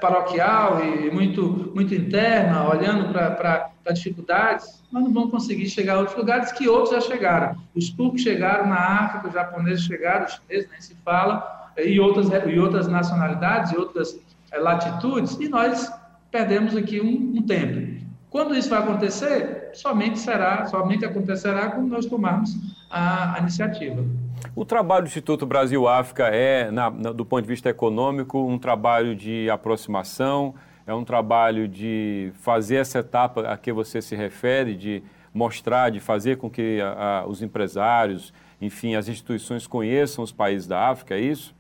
paroquial 0.00 0.82
e 0.84 1.10
muito, 1.10 1.72
muito 1.74 1.94
interna, 1.94 2.68
olhando 2.68 3.12
para 3.12 3.70
dificuldades, 3.92 4.82
nós 4.90 5.04
não 5.04 5.12
vamos 5.12 5.30
conseguir 5.30 5.68
chegar 5.68 5.94
a 5.94 5.98
outros 5.98 6.16
lugares 6.16 6.52
que 6.52 6.68
outros 6.68 6.94
já 6.94 7.00
chegaram. 7.00 7.56
Os 7.74 7.90
turcos 7.90 8.22
chegaram 8.22 8.68
na 8.68 8.76
África, 8.76 9.28
os 9.28 9.34
japoneses 9.34 9.84
chegaram, 9.84 10.26
os 10.26 10.32
chineses 10.32 10.70
nem 10.70 10.80
se 10.80 10.96
fala, 11.04 11.70
e 11.76 12.00
outras, 12.00 12.28
e 12.46 12.58
outras 12.58 12.88
nacionalidades, 12.88 13.72
e 13.72 13.76
outras 13.76 14.18
é, 14.50 14.58
latitudes, 14.58 15.38
e 15.38 15.48
nós 15.48 15.92
perdemos 16.30 16.74
aqui 16.74 17.00
um, 17.00 17.38
um 17.38 17.42
tempo. 17.42 17.96
Quando 18.30 18.54
isso 18.54 18.70
vai 18.70 18.80
acontecer, 18.80 19.70
somente 19.74 20.18
será, 20.18 20.66
somente 20.66 21.04
acontecerá 21.04 21.70
quando 21.70 21.88
nós 21.88 22.06
tomarmos 22.06 22.50
a, 22.90 23.36
a 23.36 23.38
iniciativa. 23.40 24.04
O 24.54 24.64
trabalho 24.64 25.04
do 25.04 25.08
Instituto 25.08 25.44
Brasil-África 25.44 26.28
é, 26.28 26.70
na, 26.70 26.90
na, 26.90 27.12
do 27.12 27.24
ponto 27.24 27.42
de 27.42 27.48
vista 27.48 27.68
econômico, 27.68 28.38
um 28.38 28.58
trabalho 28.58 29.14
de 29.14 29.50
aproximação, 29.50 30.54
é 30.86 30.94
um 30.94 31.04
trabalho 31.04 31.66
de 31.66 32.32
fazer 32.40 32.76
essa 32.76 33.00
etapa 33.00 33.42
a 33.42 33.56
que 33.56 33.72
você 33.72 34.00
se 34.00 34.14
refere, 34.14 34.74
de 34.74 35.02
mostrar, 35.34 35.90
de 35.90 36.00
fazer 36.00 36.36
com 36.36 36.48
que 36.48 36.80
a, 36.80 37.20
a, 37.20 37.26
os 37.26 37.42
empresários, 37.42 38.32
enfim, 38.60 38.94
as 38.94 39.08
instituições 39.08 39.66
conheçam 39.66 40.24
os 40.24 40.32
países 40.32 40.66
da 40.66 40.88
África, 40.88 41.14
é 41.14 41.20
isso? 41.20 41.54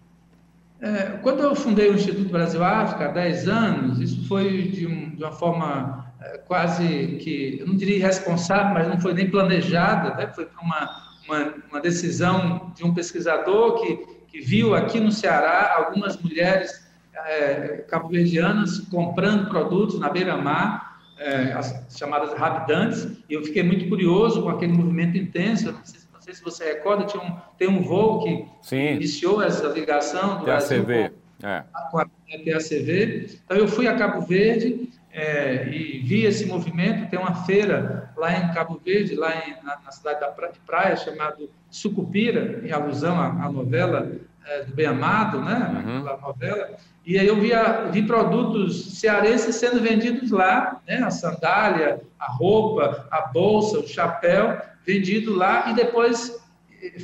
É, 0.80 1.18
quando 1.22 1.42
eu 1.42 1.54
fundei 1.54 1.90
o 1.90 1.94
Instituto 1.94 2.30
Brasil-África 2.30 3.06
há 3.06 3.12
10 3.12 3.48
anos, 3.48 4.00
isso 4.00 4.26
foi 4.28 4.62
de, 4.68 4.86
um, 4.86 5.10
de 5.14 5.22
uma 5.22 5.32
forma 5.32 6.06
é, 6.20 6.38
quase 6.38 7.18
que, 7.22 7.58
eu 7.60 7.66
não 7.66 7.76
diria 7.76 7.96
irresponsável, 7.96 8.74
mas 8.74 8.88
não 8.88 9.00
foi 9.00 9.14
nem 9.14 9.30
planejada, 9.30 10.14
né? 10.14 10.30
foi 10.34 10.46
uma, 10.62 11.05
uma, 11.26 11.54
uma, 11.70 11.80
decisão 11.80 12.72
de 12.74 12.84
um 12.84 12.94
pesquisador 12.94 13.80
que, 13.80 13.96
que 14.28 14.40
viu 14.40 14.74
aqui 14.74 15.00
no 15.00 15.12
Ceará 15.12 15.74
algumas 15.76 16.20
mulheres 16.20 16.86
é, 17.14 17.84
cabo-verdianas 17.88 18.80
comprando 18.90 19.48
produtos 19.48 19.98
na 19.98 20.08
beira-mar, 20.08 21.00
é, 21.18 21.52
as 21.52 21.86
chamadas 21.96 22.34
rabidantes, 22.34 23.08
e 23.28 23.34
eu 23.34 23.42
fiquei 23.42 23.62
muito 23.62 23.88
curioso 23.88 24.42
com 24.42 24.50
aquele 24.50 24.72
movimento 24.72 25.16
intenso, 25.16 25.72
não 25.72 25.84
sei, 25.84 26.00
não 26.12 26.20
sei 26.20 26.34
se 26.34 26.44
você 26.44 26.64
recorda, 26.64 27.04
tinha 27.04 27.22
um, 27.22 27.36
tem 27.56 27.68
um 27.68 27.82
voo 27.82 28.22
que 28.22 28.46
Sim. 28.62 28.94
iniciou 28.94 29.42
essa 29.42 29.66
ligação 29.68 30.40
do 30.40 30.44
TACV. 30.44 30.84
Brasil 30.84 31.12
com, 31.40 31.46
é. 31.46 31.64
com 31.90 31.98
a 31.98 32.04
TACV. 32.04 33.30
Então 33.44 33.56
eu 33.56 33.66
fui 33.66 33.88
a 33.88 33.94
Cabo 33.94 34.20
Verde, 34.20 34.90
é, 35.16 35.66
e 35.68 35.98
vi 36.00 36.26
esse 36.26 36.44
movimento. 36.44 37.08
Tem 37.08 37.18
uma 37.18 37.34
feira 37.46 38.12
lá 38.14 38.36
em 38.36 38.52
Cabo 38.52 38.78
Verde, 38.84 39.14
lá 39.14 39.32
em, 39.34 39.64
na, 39.64 39.78
na, 39.82 39.90
cidade 39.90 40.20
da 40.20 40.28
pra, 40.28 40.48
de 40.48 40.58
praia, 40.60 40.94
chamado 40.94 41.48
Sucupira, 41.70 42.60
em 42.62 42.70
alusão 42.70 43.18
à, 43.18 43.28
à 43.46 43.50
novela 43.50 44.12
é, 44.44 44.64
do 44.64 44.74
Bem 44.74 44.86
Amado, 44.86 45.40
né? 45.40 45.82
Uhum. 45.86 46.08
A 46.08 46.16
novela. 46.18 46.76
E 47.06 47.18
aí 47.18 47.26
eu 47.26 47.40
vi, 47.40 47.54
a, 47.54 47.84
vi 47.84 48.02
produtos 48.02 49.00
cearenses 49.00 49.56
sendo 49.56 49.80
vendidos 49.80 50.30
lá, 50.30 50.82
né? 50.86 50.98
A 50.98 51.10
sandália, 51.10 52.02
a 52.18 52.30
roupa, 52.32 53.08
a 53.10 53.22
bolsa, 53.22 53.78
o 53.78 53.88
chapéu, 53.88 54.60
vendido 54.84 55.34
lá 55.34 55.70
e 55.70 55.74
depois 55.74 56.38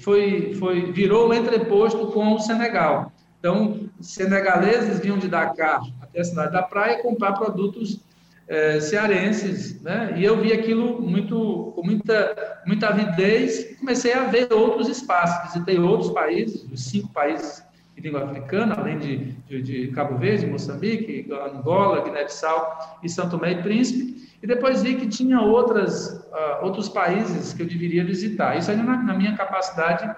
foi, 0.02 0.54
foi 0.56 0.92
virou 0.92 1.30
o 1.30 1.34
entreposto 1.34 2.08
com 2.08 2.34
o 2.34 2.38
Senegal. 2.38 3.10
Então, 3.38 3.88
senegaleses 4.00 5.00
vinham 5.00 5.18
de 5.18 5.28
Dakar 5.28 5.80
até 6.12 6.20
a 6.20 6.24
cidade 6.24 6.52
da 6.52 6.62
praia 6.62 7.02
comprar 7.02 7.32
produtos 7.32 7.98
é, 8.46 8.80
cearenses, 8.80 9.80
né? 9.80 10.14
E 10.16 10.24
eu 10.24 10.38
vi 10.40 10.52
aquilo 10.52 11.00
muito 11.00 11.72
com 11.74 11.82
muita 11.82 12.60
muita 12.66 12.88
avidez 12.88 13.60
e 13.60 13.74
comecei 13.76 14.12
a 14.12 14.24
ver 14.24 14.52
outros 14.52 14.88
espaços. 14.88 15.52
Visitei 15.52 15.78
outros 15.78 16.10
países, 16.10 16.62
os 16.70 16.84
cinco 16.84 17.08
países 17.12 17.64
de 17.94 18.02
língua 18.02 18.24
africana, 18.24 18.74
além 18.74 18.98
de, 18.98 19.32
de, 19.48 19.62
de 19.62 19.88
Cabo 19.88 20.18
Verde, 20.18 20.46
Moçambique, 20.46 21.28
Angola, 21.32 22.02
Guiné-Bissau 22.02 22.98
e 23.02 23.08
São 23.08 23.28
Tomé 23.28 23.52
e 23.52 23.62
Príncipe. 23.62 24.30
E 24.42 24.46
depois 24.46 24.82
vi 24.82 24.96
que 24.96 25.06
tinha 25.06 25.40
outras 25.40 26.08
uh, 26.08 26.64
outros 26.64 26.88
países 26.88 27.54
que 27.54 27.62
eu 27.62 27.66
deveria 27.66 28.04
visitar. 28.04 28.58
Isso 28.58 28.70
aí 28.70 28.76
na, 28.76 29.02
na 29.02 29.14
minha 29.14 29.34
capacidade 29.34 30.14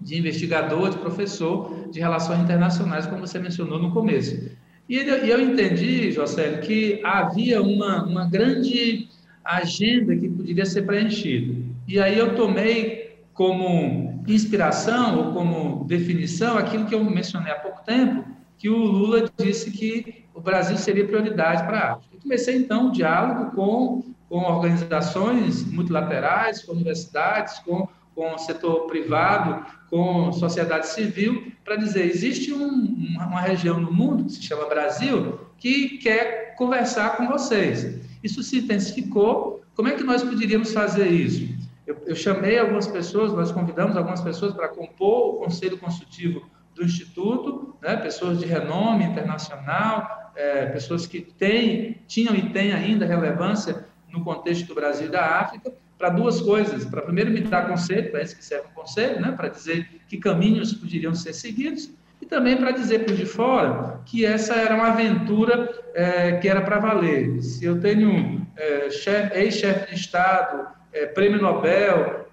de 0.00 0.18
investigador, 0.18 0.90
de 0.90 0.98
professor 0.98 1.88
de 1.90 1.98
relações 1.98 2.40
internacionais, 2.40 3.06
como 3.06 3.26
você 3.26 3.38
mencionou 3.38 3.78
no 3.78 3.92
começo. 3.92 4.54
E 4.88 4.98
eu 4.98 5.40
entendi, 5.40 6.12
José, 6.12 6.58
que 6.58 7.00
havia 7.04 7.60
uma, 7.60 8.04
uma 8.04 8.24
grande 8.28 9.08
agenda 9.44 10.14
que 10.16 10.28
poderia 10.28 10.64
ser 10.64 10.82
preenchida. 10.82 11.54
E 11.88 12.00
aí 12.00 12.18
eu 12.18 12.34
tomei 12.36 13.16
como 13.34 14.22
inspiração 14.26 15.18
ou 15.18 15.32
como 15.32 15.84
definição 15.84 16.56
aquilo 16.56 16.86
que 16.86 16.94
eu 16.94 17.04
mencionei 17.04 17.52
há 17.52 17.56
pouco 17.56 17.84
tempo, 17.84 18.24
que 18.58 18.68
o 18.68 18.76
Lula 18.76 19.30
disse 19.36 19.70
que 19.70 20.24
o 20.34 20.40
Brasil 20.40 20.76
seria 20.76 21.06
prioridade 21.06 21.64
para 21.64 21.78
a 21.78 21.92
África. 21.92 22.14
Eu 22.14 22.20
comecei 22.20 22.56
então 22.56 22.86
um 22.86 22.90
diálogo 22.90 23.54
com, 23.54 24.02
com 24.28 24.38
organizações 24.38 25.64
multilaterais, 25.70 26.62
com 26.62 26.72
universidades, 26.72 27.58
com 27.60 27.88
com 28.16 28.34
o 28.34 28.38
setor 28.38 28.86
privado, 28.86 29.66
com 29.90 30.32
sociedade 30.32 30.88
civil, 30.88 31.52
para 31.62 31.76
dizer: 31.76 32.06
existe 32.06 32.52
um, 32.52 33.14
uma 33.14 33.42
região 33.42 33.78
no 33.78 33.92
mundo, 33.92 34.24
que 34.24 34.32
se 34.32 34.42
chama 34.42 34.66
Brasil, 34.66 35.38
que 35.58 35.98
quer 35.98 36.54
conversar 36.56 37.18
com 37.18 37.28
vocês. 37.28 38.00
Isso 38.24 38.42
se 38.42 38.60
intensificou. 38.60 39.62
Como 39.74 39.88
é 39.88 39.92
que 39.92 40.02
nós 40.02 40.24
poderíamos 40.24 40.72
fazer 40.72 41.08
isso? 41.08 41.54
Eu, 41.86 42.02
eu 42.06 42.16
chamei 42.16 42.58
algumas 42.58 42.86
pessoas, 42.86 43.32
nós 43.34 43.52
convidamos 43.52 43.96
algumas 43.96 44.22
pessoas 44.22 44.54
para 44.54 44.68
compor 44.68 45.34
o 45.34 45.38
conselho 45.38 45.76
consultivo 45.76 46.42
do 46.74 46.82
Instituto, 46.82 47.76
né, 47.82 47.96
pessoas 47.96 48.38
de 48.38 48.46
renome 48.46 49.04
internacional, 49.04 50.32
é, 50.34 50.66
pessoas 50.66 51.06
que 51.06 51.20
têm, 51.20 52.02
tinham 52.06 52.34
e 52.34 52.50
têm 52.50 52.72
ainda 52.72 53.04
relevância 53.06 53.86
no 54.10 54.24
contexto 54.24 54.66
do 54.66 54.74
Brasil 54.74 55.06
e 55.06 55.10
da 55.10 55.40
África, 55.40 55.72
para 55.98 56.10
duas 56.10 56.40
coisas. 56.40 56.84
Para 56.84 57.02
primeiro 57.02 57.30
me 57.30 57.40
dar 57.40 57.68
conselho, 57.68 58.10
para 58.10 58.22
isso 58.22 58.36
que 58.36 58.44
serve 58.44 58.66
o 58.72 58.74
conselho, 58.74 59.20
né? 59.20 59.32
para 59.32 59.48
dizer 59.48 59.88
que 60.08 60.16
caminhos 60.16 60.72
poderiam 60.72 61.14
ser 61.14 61.32
seguidos, 61.32 61.90
e 62.20 62.26
também 62.26 62.56
para 62.56 62.70
dizer 62.70 63.04
os 63.08 63.16
de 63.16 63.26
fora 63.26 64.00
que 64.06 64.24
essa 64.24 64.54
era 64.54 64.74
uma 64.74 64.88
aventura 64.88 65.70
é, 65.94 66.32
que 66.32 66.48
era 66.48 66.60
para 66.62 66.78
valer. 66.78 67.42
Se 67.42 67.64
eu 67.64 67.80
tenho 67.80 68.46
é, 68.56 68.88
ex-chefe 69.34 69.94
de 69.94 70.00
Estado, 70.00 70.66
é, 70.92 71.06
prêmio 71.06 71.40
Nobel, 71.40 72.24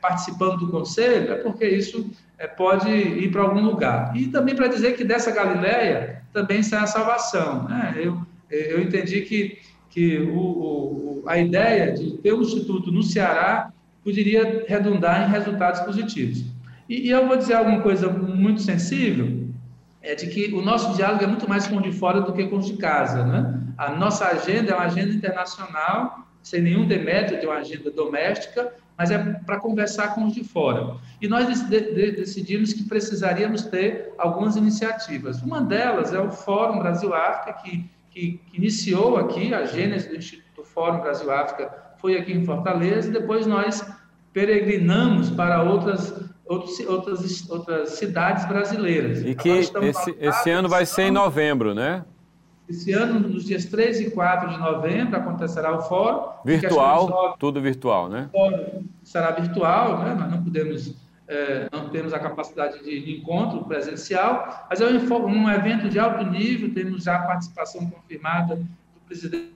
participando 0.00 0.58
do 0.58 0.70
conselho, 0.70 1.32
é 1.32 1.36
porque 1.36 1.66
isso 1.66 2.08
pode 2.56 2.88
ir 2.88 3.32
para 3.32 3.42
algum 3.42 3.62
lugar. 3.62 4.16
E 4.16 4.28
também 4.28 4.54
para 4.54 4.68
dizer 4.68 4.96
que 4.96 5.02
dessa 5.02 5.32
Galileia 5.32 6.22
também 6.32 6.62
sai 6.62 6.84
a 6.84 6.86
salvação. 6.86 7.64
Né? 7.64 7.94
Eu, 7.96 8.16
eu 8.48 8.80
entendi 8.80 9.22
que 9.22 9.58
que 9.94 10.18
o, 10.18 10.36
o, 10.36 11.22
a 11.24 11.38
ideia 11.38 11.92
de 11.92 12.18
ter 12.18 12.34
um 12.34 12.42
instituto 12.42 12.90
no 12.90 13.00
Ceará 13.00 13.70
poderia 14.02 14.64
redundar 14.66 15.28
em 15.28 15.30
resultados 15.30 15.80
positivos. 15.82 16.44
E, 16.88 17.06
e, 17.06 17.10
eu 17.10 17.28
vou 17.28 17.36
dizer 17.36 17.54
alguma 17.54 17.80
coisa 17.80 18.10
muito 18.10 18.60
sensível, 18.60 19.44
é 20.02 20.16
de 20.16 20.26
que 20.26 20.52
o 20.52 20.60
nosso 20.60 20.96
diálogo 20.96 21.22
é 21.22 21.26
muito 21.28 21.48
mais 21.48 21.68
com 21.68 21.76
o 21.76 21.80
de 21.80 21.92
fora 21.92 22.20
do 22.20 22.32
que 22.32 22.48
com 22.48 22.56
os 22.56 22.66
de 22.66 22.76
casa. 22.76 23.24
Né? 23.24 23.60
A 23.78 23.92
nossa 23.92 24.26
agenda 24.26 24.72
é 24.72 24.74
uma 24.74 24.84
agenda 24.84 25.14
internacional, 25.14 26.26
sem 26.42 26.60
nenhum 26.60 26.86
demérito 26.86 27.38
de 27.38 27.46
uma 27.46 27.58
agenda 27.58 27.88
doméstica, 27.90 28.74
mas 28.98 29.12
é 29.12 29.18
para 29.46 29.60
conversar 29.60 30.14
com 30.14 30.24
os 30.24 30.34
de 30.34 30.42
fora. 30.42 30.96
E 31.22 31.28
nós 31.28 31.68
de, 31.68 31.80
de, 31.80 32.10
decidimos 32.12 32.72
que 32.72 32.82
precisaríamos 32.82 33.62
ter 33.62 34.12
algumas 34.18 34.56
iniciativas. 34.56 35.40
Uma 35.40 35.62
delas 35.62 36.12
é 36.12 36.18
o 36.18 36.30
Fórum 36.30 36.80
Brasil-África, 36.80 37.60
que, 37.62 37.88
que, 38.14 38.40
que, 38.50 38.56
iniciou 38.56 39.16
aqui, 39.16 39.52
a 39.52 39.64
gênese 39.64 40.08
do 40.08 40.16
Instituto 40.16 40.62
Fórum 40.62 41.00
Brasil-África 41.00 41.70
foi 42.00 42.16
aqui 42.16 42.32
em 42.32 42.44
Fortaleza, 42.44 43.08
e 43.08 43.12
depois 43.12 43.46
nós 43.46 43.84
peregrinamos 44.32 45.30
para 45.30 45.62
outras, 45.62 46.14
outros, 46.46 46.78
outras, 46.86 47.50
outras 47.50 47.88
cidades 47.90 48.46
brasileiras. 48.46 49.22
E 49.24 49.34
que 49.34 49.48
esse, 49.48 50.16
esse 50.20 50.50
ano 50.50 50.68
vai 50.68 50.86
ser 50.86 51.02
em 51.02 51.10
novembro, 51.10 51.74
né? 51.74 52.04
Esse 52.68 52.92
ano, 52.92 53.20
nos 53.20 53.44
dias 53.44 53.66
3 53.66 54.00
e 54.00 54.10
4 54.10 54.48
de 54.50 54.58
novembro, 54.58 55.16
acontecerá 55.16 55.76
o 55.76 55.82
fórum. 55.82 56.30
Virtual, 56.44 57.36
tudo 57.38 57.60
virtual, 57.60 58.08
né? 58.08 58.30
O 58.32 58.38
fórum 58.38 58.84
será 59.02 59.32
virtual, 59.32 59.98
né? 59.98 60.14
nós 60.14 60.30
não 60.30 60.42
podemos, 60.42 60.96
é, 61.26 61.68
não 61.72 61.88
temos 61.88 62.12
a 62.12 62.18
capacidade 62.18 62.82
de 62.82 63.16
encontro 63.16 63.64
presencial, 63.64 64.66
mas 64.68 64.80
é 64.80 64.86
um, 64.86 65.50
evento 65.50 65.88
de 65.88 65.98
alto 65.98 66.24
nível, 66.24 66.72
temos 66.74 67.04
já 67.04 67.16
a 67.16 67.22
participação 67.22 67.88
confirmada 67.88 68.56
do 68.56 69.00
presidente 69.06 69.54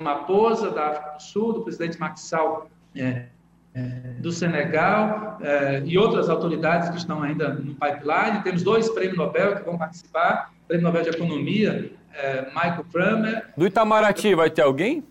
Maposa, 0.00 0.70
da 0.70 0.88
África 0.88 1.10
do 1.16 1.22
Sul, 1.22 1.52
do 1.52 1.62
presidente 1.62 2.00
Maxal 2.00 2.68
é, 2.96 3.26
é, 3.74 3.88
do 4.18 4.32
Senegal 4.32 5.38
é, 5.42 5.82
e 5.84 5.98
outras 5.98 6.30
autoridades 6.30 6.88
que 6.88 6.96
estão 6.96 7.22
ainda 7.22 7.50
no 7.50 7.74
pipeline. 7.74 8.42
Temos 8.42 8.62
dois 8.62 8.88
prêmios 8.88 9.18
Nobel 9.18 9.56
que 9.56 9.62
vão 9.62 9.76
participar, 9.76 10.52
Prêmio 10.66 10.84
Nobel 10.84 11.02
de 11.02 11.10
Economia 11.10 11.92
é, 12.14 12.46
Michael 12.46 12.84
Kramer. 12.90 13.46
Do 13.56 13.66
Itamaraty 13.66 14.34
vai 14.34 14.48
ter 14.48 14.62
alguém? 14.62 15.04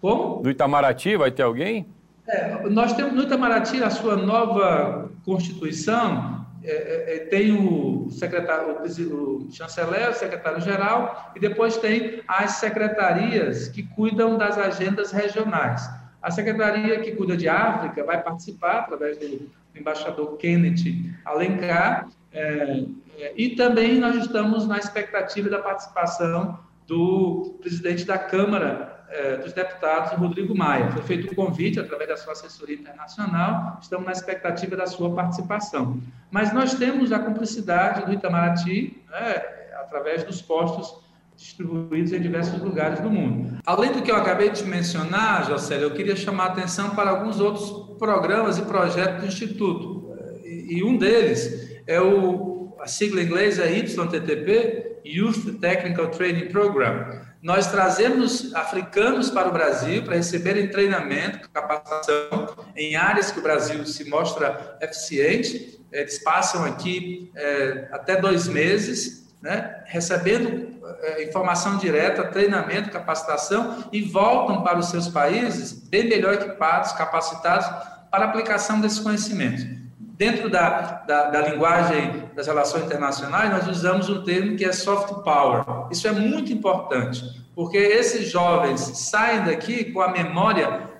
Como? 0.00 0.42
Do 0.42 0.50
Itamaraty 0.50 1.16
vai 1.16 1.30
ter 1.30 1.42
alguém? 1.42 1.86
É, 2.28 2.68
nós 2.68 2.92
temos 2.92 3.14
no 3.14 3.22
Itamaraty 3.22 3.82
a 3.82 3.90
sua 3.90 4.16
nova 4.16 5.10
constituição 5.24 6.46
é, 6.62 6.70
é, 6.70 7.16
é 7.16 7.18
tem 7.26 7.52
o 7.52 8.10
secretário, 8.10 8.76
o, 8.82 9.48
chanceler, 9.50 10.10
o 10.10 10.14
secretário-geral 10.14 11.32
e 11.34 11.40
depois 11.40 11.76
tem 11.78 12.22
as 12.28 12.52
secretarias 12.52 13.68
que 13.68 13.82
cuidam 13.82 14.36
das 14.36 14.58
agendas 14.58 15.10
regionais. 15.10 15.88
A 16.22 16.30
secretaria 16.30 17.00
que 17.00 17.12
cuida 17.12 17.36
de 17.36 17.48
África 17.48 18.04
vai 18.04 18.22
participar 18.22 18.80
através 18.80 19.16
do 19.18 19.48
embaixador 19.74 20.36
Kenneth 20.36 21.14
Alencar 21.24 22.08
é, 22.32 22.84
é, 23.18 23.32
e 23.36 23.50
também 23.50 23.98
nós 23.98 24.16
estamos 24.16 24.66
na 24.66 24.78
expectativa 24.78 25.48
da 25.48 25.58
participação 25.58 26.58
do 26.86 27.56
presidente 27.60 28.04
da 28.04 28.18
Câmara 28.18 28.89
é, 29.10 29.36
dos 29.36 29.52
Deputados, 29.52 30.12
Rodrigo 30.12 30.56
Maia. 30.56 30.90
Foi 30.92 31.02
feito 31.02 31.30
um 31.30 31.34
convite 31.34 31.78
através 31.78 32.08
da 32.08 32.16
sua 32.16 32.32
assessoria 32.32 32.76
internacional, 32.76 33.78
estamos 33.82 34.06
na 34.06 34.12
expectativa 34.12 34.76
da 34.76 34.86
sua 34.86 35.14
participação. 35.14 36.00
Mas 36.30 36.52
nós 36.52 36.74
temos 36.74 37.12
a 37.12 37.18
cumplicidade 37.18 38.06
do 38.06 38.12
Itamaraty, 38.12 39.02
né, 39.10 39.42
através 39.80 40.24
dos 40.24 40.40
postos 40.40 40.94
distribuídos 41.36 42.12
em 42.12 42.20
diversos 42.20 42.60
lugares 42.60 43.00
do 43.00 43.10
mundo. 43.10 43.58
Além 43.64 43.92
do 43.92 44.02
que 44.02 44.10
eu 44.10 44.16
acabei 44.16 44.50
de 44.50 44.62
mencionar, 44.64 45.46
Jocélio, 45.46 45.84
eu 45.84 45.94
queria 45.94 46.14
chamar 46.14 46.44
a 46.44 46.52
atenção 46.52 46.90
para 46.90 47.10
alguns 47.10 47.40
outros 47.40 47.96
programas 47.98 48.58
e 48.58 48.62
projetos 48.62 49.22
do 49.22 49.26
Instituto. 49.26 50.14
E 50.44 50.84
um 50.84 50.98
deles 50.98 51.82
é 51.86 52.00
o 52.00 52.50
a 52.80 52.86
sigla 52.86 53.20
em 53.20 53.26
inglês 53.26 53.58
é 53.58 53.70
YTTP, 53.70 55.00
Youth 55.04 55.60
Technical 55.60 56.08
Training 56.08 56.46
Program. 56.46 57.20
Nós 57.42 57.68
trazemos 57.68 58.54
africanos 58.54 59.30
para 59.30 59.48
o 59.48 59.52
Brasil 59.52 60.02
para 60.04 60.14
receberem 60.14 60.68
treinamento, 60.68 61.48
capacitação 61.48 62.54
em 62.76 62.96
áreas 62.96 63.32
que 63.32 63.38
o 63.38 63.42
Brasil 63.42 63.86
se 63.86 64.08
mostra 64.10 64.76
eficiente. 64.82 65.80
Eles 65.90 66.22
passam 66.22 66.64
aqui 66.66 67.32
é, 67.34 67.88
até 67.92 68.20
dois 68.20 68.46
meses, 68.46 69.34
né, 69.40 69.82
recebendo 69.86 70.80
é, 71.00 71.24
informação 71.24 71.78
direta, 71.78 72.24
treinamento, 72.24 72.90
capacitação 72.90 73.88
e 73.90 74.02
voltam 74.02 74.62
para 74.62 74.78
os 74.78 74.90
seus 74.90 75.08
países 75.08 75.72
bem 75.72 76.10
melhor 76.10 76.34
equipados, 76.34 76.92
capacitados 76.92 77.66
para 78.10 78.26
a 78.26 78.28
aplicação 78.28 78.82
desses 78.82 78.98
conhecimentos. 78.98 79.79
Dentro 80.20 80.50
da, 80.50 81.02
da, 81.06 81.30
da, 81.30 81.48
linguagem 81.48 82.24
das 82.36 82.46
relações 82.46 82.84
internacionais, 82.84 83.50
nós 83.50 83.66
usamos 83.66 84.10
um 84.10 84.22
termo 84.22 84.54
que 84.54 84.66
é 84.66 84.70
soft 84.70 85.24
power. 85.24 85.64
Isso 85.90 86.06
é 86.06 86.12
muito 86.12 86.52
importante, 86.52 87.24
porque 87.54 87.78
esses 87.78 88.28
jovens 88.28 88.82
saem 88.98 89.44
daqui 89.44 89.84
com 89.86 90.02
a 90.02 90.12
memória, 90.12 90.90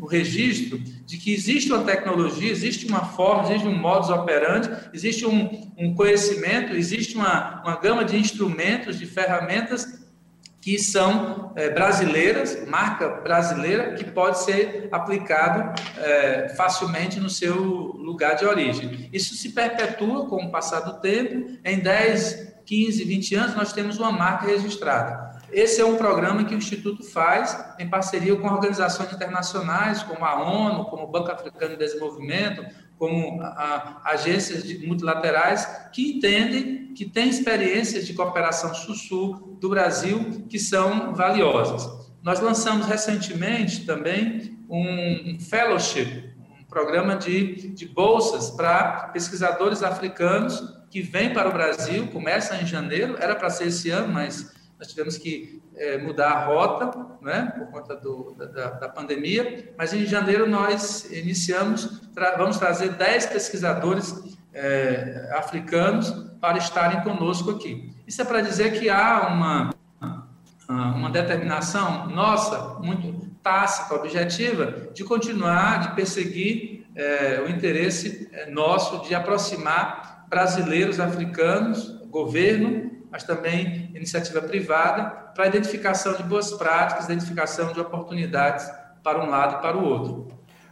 o 0.00 0.06
registro 0.06 0.76
de 1.06 1.18
que 1.18 1.32
existe 1.32 1.72
uma 1.72 1.84
tecnologia, 1.84 2.50
existe 2.50 2.88
uma 2.88 3.04
forma, 3.04 3.44
existe 3.44 3.68
um 3.68 3.78
modus 3.78 4.10
operandi, 4.10 4.68
existe 4.92 5.24
um, 5.24 5.72
um 5.78 5.94
conhecimento, 5.94 6.74
existe 6.74 7.14
uma, 7.14 7.62
uma 7.62 7.76
gama 7.76 8.04
de 8.04 8.16
instrumentos, 8.16 8.98
de 8.98 9.06
ferramentas 9.06 10.03
que 10.64 10.78
são 10.78 11.52
é, 11.56 11.68
brasileiras, 11.68 12.66
marca 12.66 13.06
brasileira, 13.06 13.92
que 13.92 14.04
pode 14.04 14.42
ser 14.44 14.88
aplicado 14.90 15.78
é, 15.98 16.54
facilmente 16.56 17.20
no 17.20 17.28
seu 17.28 17.54
lugar 17.54 18.34
de 18.34 18.46
origem. 18.46 19.10
Isso 19.12 19.34
se 19.34 19.50
perpetua 19.50 20.26
com 20.26 20.36
o 20.36 20.50
passar 20.50 20.80
do 20.80 21.02
tempo, 21.02 21.50
em 21.62 21.80
10, 21.80 22.54
15, 22.64 23.04
20 23.04 23.34
anos 23.34 23.54
nós 23.54 23.74
temos 23.74 23.98
uma 23.98 24.10
marca 24.10 24.46
registrada. 24.46 25.33
Esse 25.54 25.80
é 25.80 25.84
um 25.84 25.96
programa 25.96 26.42
que 26.42 26.52
o 26.52 26.58
Instituto 26.58 27.04
faz 27.04 27.56
em 27.78 27.88
parceria 27.88 28.34
com 28.34 28.48
organizações 28.48 29.12
internacionais, 29.12 30.02
como 30.02 30.24
a 30.24 30.34
ONU, 30.42 30.86
como 30.86 31.04
o 31.04 31.06
Banco 31.06 31.30
Africano 31.30 31.74
de 31.74 31.78
Desenvolvimento, 31.78 32.66
como 32.98 33.40
a, 33.40 33.46
a, 33.46 34.10
agências 34.10 34.64
multilaterais 34.82 35.64
que 35.92 36.16
entendem 36.16 36.92
que 36.94 37.08
têm 37.08 37.28
experiências 37.28 38.04
de 38.04 38.14
cooperação 38.14 38.74
sul-sul 38.74 39.56
do 39.60 39.68
Brasil 39.68 40.44
que 40.48 40.58
são 40.58 41.14
valiosas. 41.14 41.88
Nós 42.20 42.40
lançamos 42.40 42.86
recentemente 42.86 43.86
também 43.86 44.58
um, 44.68 45.38
fellowship, 45.38 46.34
um 46.60 46.64
programa 46.64 47.14
de, 47.14 47.68
de 47.68 47.86
bolsas 47.86 48.50
para 48.50 49.08
pesquisadores 49.12 49.84
africanos 49.84 50.60
que 50.90 51.00
vêm 51.00 51.32
para 51.32 51.48
o 51.48 51.52
Brasil, 51.52 52.08
começa 52.08 52.56
em 52.56 52.66
janeiro, 52.66 53.16
era 53.20 53.36
para 53.36 53.50
ser 53.50 53.68
esse 53.68 53.90
ano, 53.90 54.12
mas 54.12 54.52
nós 54.78 54.88
tivemos 54.88 55.16
que 55.16 55.62
é, 55.76 55.98
mudar 55.98 56.30
a 56.30 56.44
rota, 56.44 57.06
né, 57.20 57.52
por 57.56 57.68
conta 57.68 57.96
do, 57.96 58.34
da, 58.34 58.70
da, 58.70 58.88
pandemia, 58.88 59.72
mas 59.78 59.92
em 59.92 60.04
janeiro 60.04 60.48
nós 60.48 61.10
iniciamos, 61.10 62.02
tra 62.14 62.36
vamos 62.36 62.58
trazer 62.58 62.90
10 62.90 63.26
pesquisadores 63.26 64.36
é, 64.52 65.30
africanos 65.36 66.10
para 66.40 66.58
estarem 66.58 67.00
conosco 67.02 67.50
aqui. 67.50 67.92
Isso 68.06 68.20
é 68.20 68.24
para 68.24 68.40
dizer 68.40 68.78
que 68.78 68.90
há 68.90 69.28
uma, 69.28 69.70
uma 70.68 71.10
determinação 71.10 72.08
nossa, 72.08 72.78
muito 72.80 73.30
tácita, 73.42 73.94
objetiva, 73.94 74.90
de 74.92 75.04
continuar, 75.04 75.80
de 75.80 75.94
perseguir 75.94 76.86
é, 76.94 77.42
o 77.44 77.50
interesse 77.50 78.28
é, 78.32 78.50
nosso 78.50 79.06
de 79.06 79.14
aproximar 79.14 80.26
brasileiros, 80.28 81.00
africanos, 81.00 82.00
governo 82.08 82.93
mas 83.14 83.22
também 83.22 83.92
iniciativa 83.94 84.42
privada, 84.42 85.04
para 85.36 85.46
identificação 85.46 86.14
de 86.14 86.24
boas 86.24 86.50
práticas, 86.50 87.04
identificação 87.04 87.72
de 87.72 87.78
oportunidades 87.78 88.68
para 89.04 89.24
um 89.24 89.30
lado 89.30 89.58
e 89.58 89.62
para 89.62 89.76
o 89.76 89.84
outro. 89.84 90.26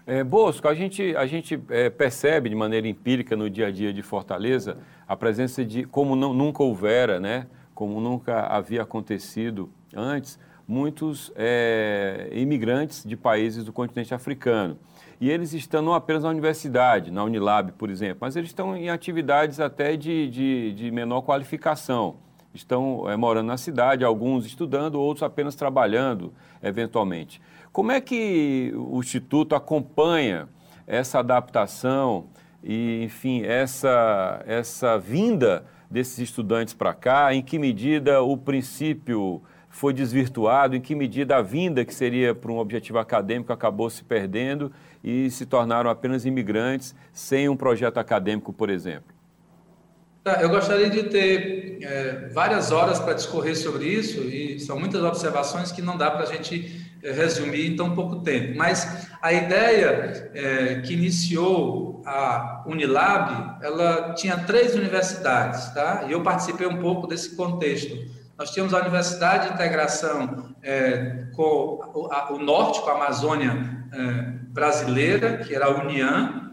É, 0.05 0.25
Bosco, 0.25 0.67
a 0.67 0.75
gente, 0.75 1.15
a 1.15 1.25
gente 1.25 1.63
é, 1.69 1.89
percebe 1.89 2.49
de 2.49 2.57
maneira 2.57 2.89
empírica 2.89 3.37
no 3.37 3.49
dia 3.49 3.69
a 3.69 3.71
dia 3.71 3.93
de 3.93 4.03
Fortaleza 4.03 4.77
a 5.07 5.17
presença 5.17 5.65
de, 5.65 5.85
como 5.85 6.17
não, 6.17 6.35
nunca 6.35 6.65
houvera, 6.65 7.21
né, 7.21 7.47
como 7.77 8.01
nunca 8.01 8.41
havia 8.41 8.83
acontecido 8.83 9.71
antes, 9.95 10.37
muitos 10.67 11.31
é, 11.37 12.29
imigrantes 12.33 13.05
de 13.05 13.17
países 13.17 13.63
do 13.63 13.73
continente 13.73 14.13
africano. 14.13 14.77
E 15.21 15.31
eles 15.31 15.53
estão 15.53 15.81
não 15.81 15.95
apenas 15.95 16.25
na 16.25 16.31
universidade, 16.31 17.13
na 17.13 17.23
Unilab, 17.23 17.71
por 17.79 17.89
exemplo, 17.89 18.19
mas 18.23 18.35
eles 18.35 18.51
estão 18.51 18.77
em 18.77 18.91
atividades 18.91 19.61
até 19.61 19.97
de, 19.97 20.29
de, 20.29 20.73
de 20.73 20.91
menor 20.91 21.21
qualificação 21.23 22.17
estão 22.55 23.09
é, 23.09 23.17
morando 23.17 23.47
na 23.47 23.57
cidade, 23.57 24.05
alguns 24.05 24.47
estudando, 24.47 25.01
outros 25.01 25.23
apenas 25.23 25.55
trabalhando, 25.55 26.33
eventualmente. 26.62 27.41
Como 27.73 27.91
é 27.91 28.01
que 28.01 28.73
o 28.77 29.01
Instituto 29.01 29.55
acompanha 29.55 30.49
essa 30.87 31.21
adaptação 31.21 32.27
e, 32.62 33.03
enfim, 33.03 33.43
essa, 33.43 34.43
essa 34.47 34.99
vinda 34.99 35.65
desses 35.91 36.19
estudantes 36.19 36.75
para 36.75 36.93
cá? 36.93 37.35
Em 37.35 37.43
que 37.43 37.59
medida 37.59 38.23
o 38.23 38.37
princípio 38.37 39.43
foi 39.71 39.95
desvirtuado? 39.95 40.77
Em 40.77 40.81
que 40.81 40.95
medida 40.95 41.38
a 41.38 41.43
vinda, 41.43 41.85
que 41.85 41.95
seria 41.95 42.35
para 42.35 42.53
um 42.53 42.59
objetivo 42.59 42.99
acadêmico, 42.99 43.53
acabou 43.53 43.88
se 43.88 44.05
perdendo 44.05 44.71
e 45.03 45.31
se 45.31 45.47
tornaram 45.47 45.91
apenas 45.91 46.27
imigrantes 46.27 46.95
sem 47.12 47.49
um 47.49 47.57
projeto 47.57 47.99
acadêmico, 47.99 48.53
por 48.53 48.69
exemplo? 48.69 49.22
Tá, 50.23 50.41
eu 50.41 50.49
gostaria 50.49 50.89
de 50.89 51.05
ter 51.05 51.79
é, 51.83 52.29
várias 52.33 52.71
horas 52.71 53.01
para 53.01 53.13
discorrer 53.13 53.57
sobre 53.57 53.87
isso, 53.87 54.21
e 54.21 54.61
são 54.61 54.79
muitas 54.79 55.03
observações 55.03 55.73
que 55.73 55.83
não 55.83 55.97
dá 55.97 56.11
para 56.11 56.23
a 56.23 56.27
gente 56.27 56.81
eh, 57.03 57.11
resumir 57.11 57.73
em 57.73 57.77
tão 57.77 57.95
pouco 57.97 58.21
tempo. 58.21 58.57
Mas 58.57 59.09
a 59.21 59.33
ideia 59.33 60.31
é, 60.33 60.81
que 60.83 60.93
iniciou 60.93 62.01
a 62.07 62.63
Unilab, 62.67 63.65
ela 63.65 64.15
tinha 64.15 64.39
três 64.39 64.77
universidades, 64.77 65.71
tá? 65.71 66.05
E 66.07 66.13
eu 66.13 66.23
participei 66.23 66.67
um 66.67 66.79
pouco 66.79 67.09
desse 67.09 67.35
contexto. 67.35 67.97
Nós 68.39 68.53
tínhamos 68.53 68.73
a 68.73 68.79
Universidade 68.79 69.49
de 69.49 69.55
Integração 69.55 70.55
é, 70.63 71.27
com 71.35 71.81
o, 71.95 72.09
a, 72.13 72.33
o, 72.33 72.39
Norte, 72.39 72.81
com 72.81 72.91
a 72.91 72.95
Amazônia 72.95 73.85
é, 73.93 73.99
brasileira, 74.49 75.39
que 75.39 75.55
era 75.55 75.67
a 75.67 75.71
União. 75.71 76.52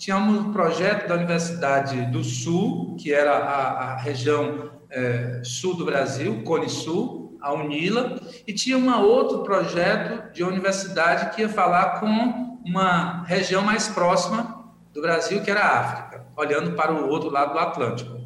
Tínhamos 0.00 0.46
o 0.46 0.50
projeto 0.50 1.06
da 1.06 1.14
Universidade 1.14 2.06
do 2.06 2.24
Sul, 2.24 2.96
que 2.98 3.12
era 3.12 3.36
a, 3.36 3.92
a 3.92 3.96
região 3.98 4.70
é, 4.88 5.42
sul 5.44 5.76
do 5.76 5.84
Brasil, 5.84 6.42
Cone 6.42 6.70
Sul, 6.70 7.38
a 7.38 7.52
UNILA, 7.52 8.18
e 8.46 8.54
tinha 8.54 8.78
um 8.78 8.90
outro 9.02 9.42
projeto 9.42 10.32
de 10.32 10.42
universidade 10.42 11.36
que 11.36 11.42
ia 11.42 11.50
falar 11.50 12.00
com 12.00 12.06
uma 12.64 13.24
região 13.24 13.60
mais 13.60 13.88
próxima 13.88 14.72
do 14.90 15.02
Brasil, 15.02 15.42
que 15.42 15.50
era 15.50 15.60
a 15.60 15.80
África, 15.80 16.26
olhando 16.34 16.72
para 16.72 16.94
o 16.94 17.10
outro 17.10 17.28
lado 17.28 17.52
do 17.52 17.58
Atlântico. 17.58 18.20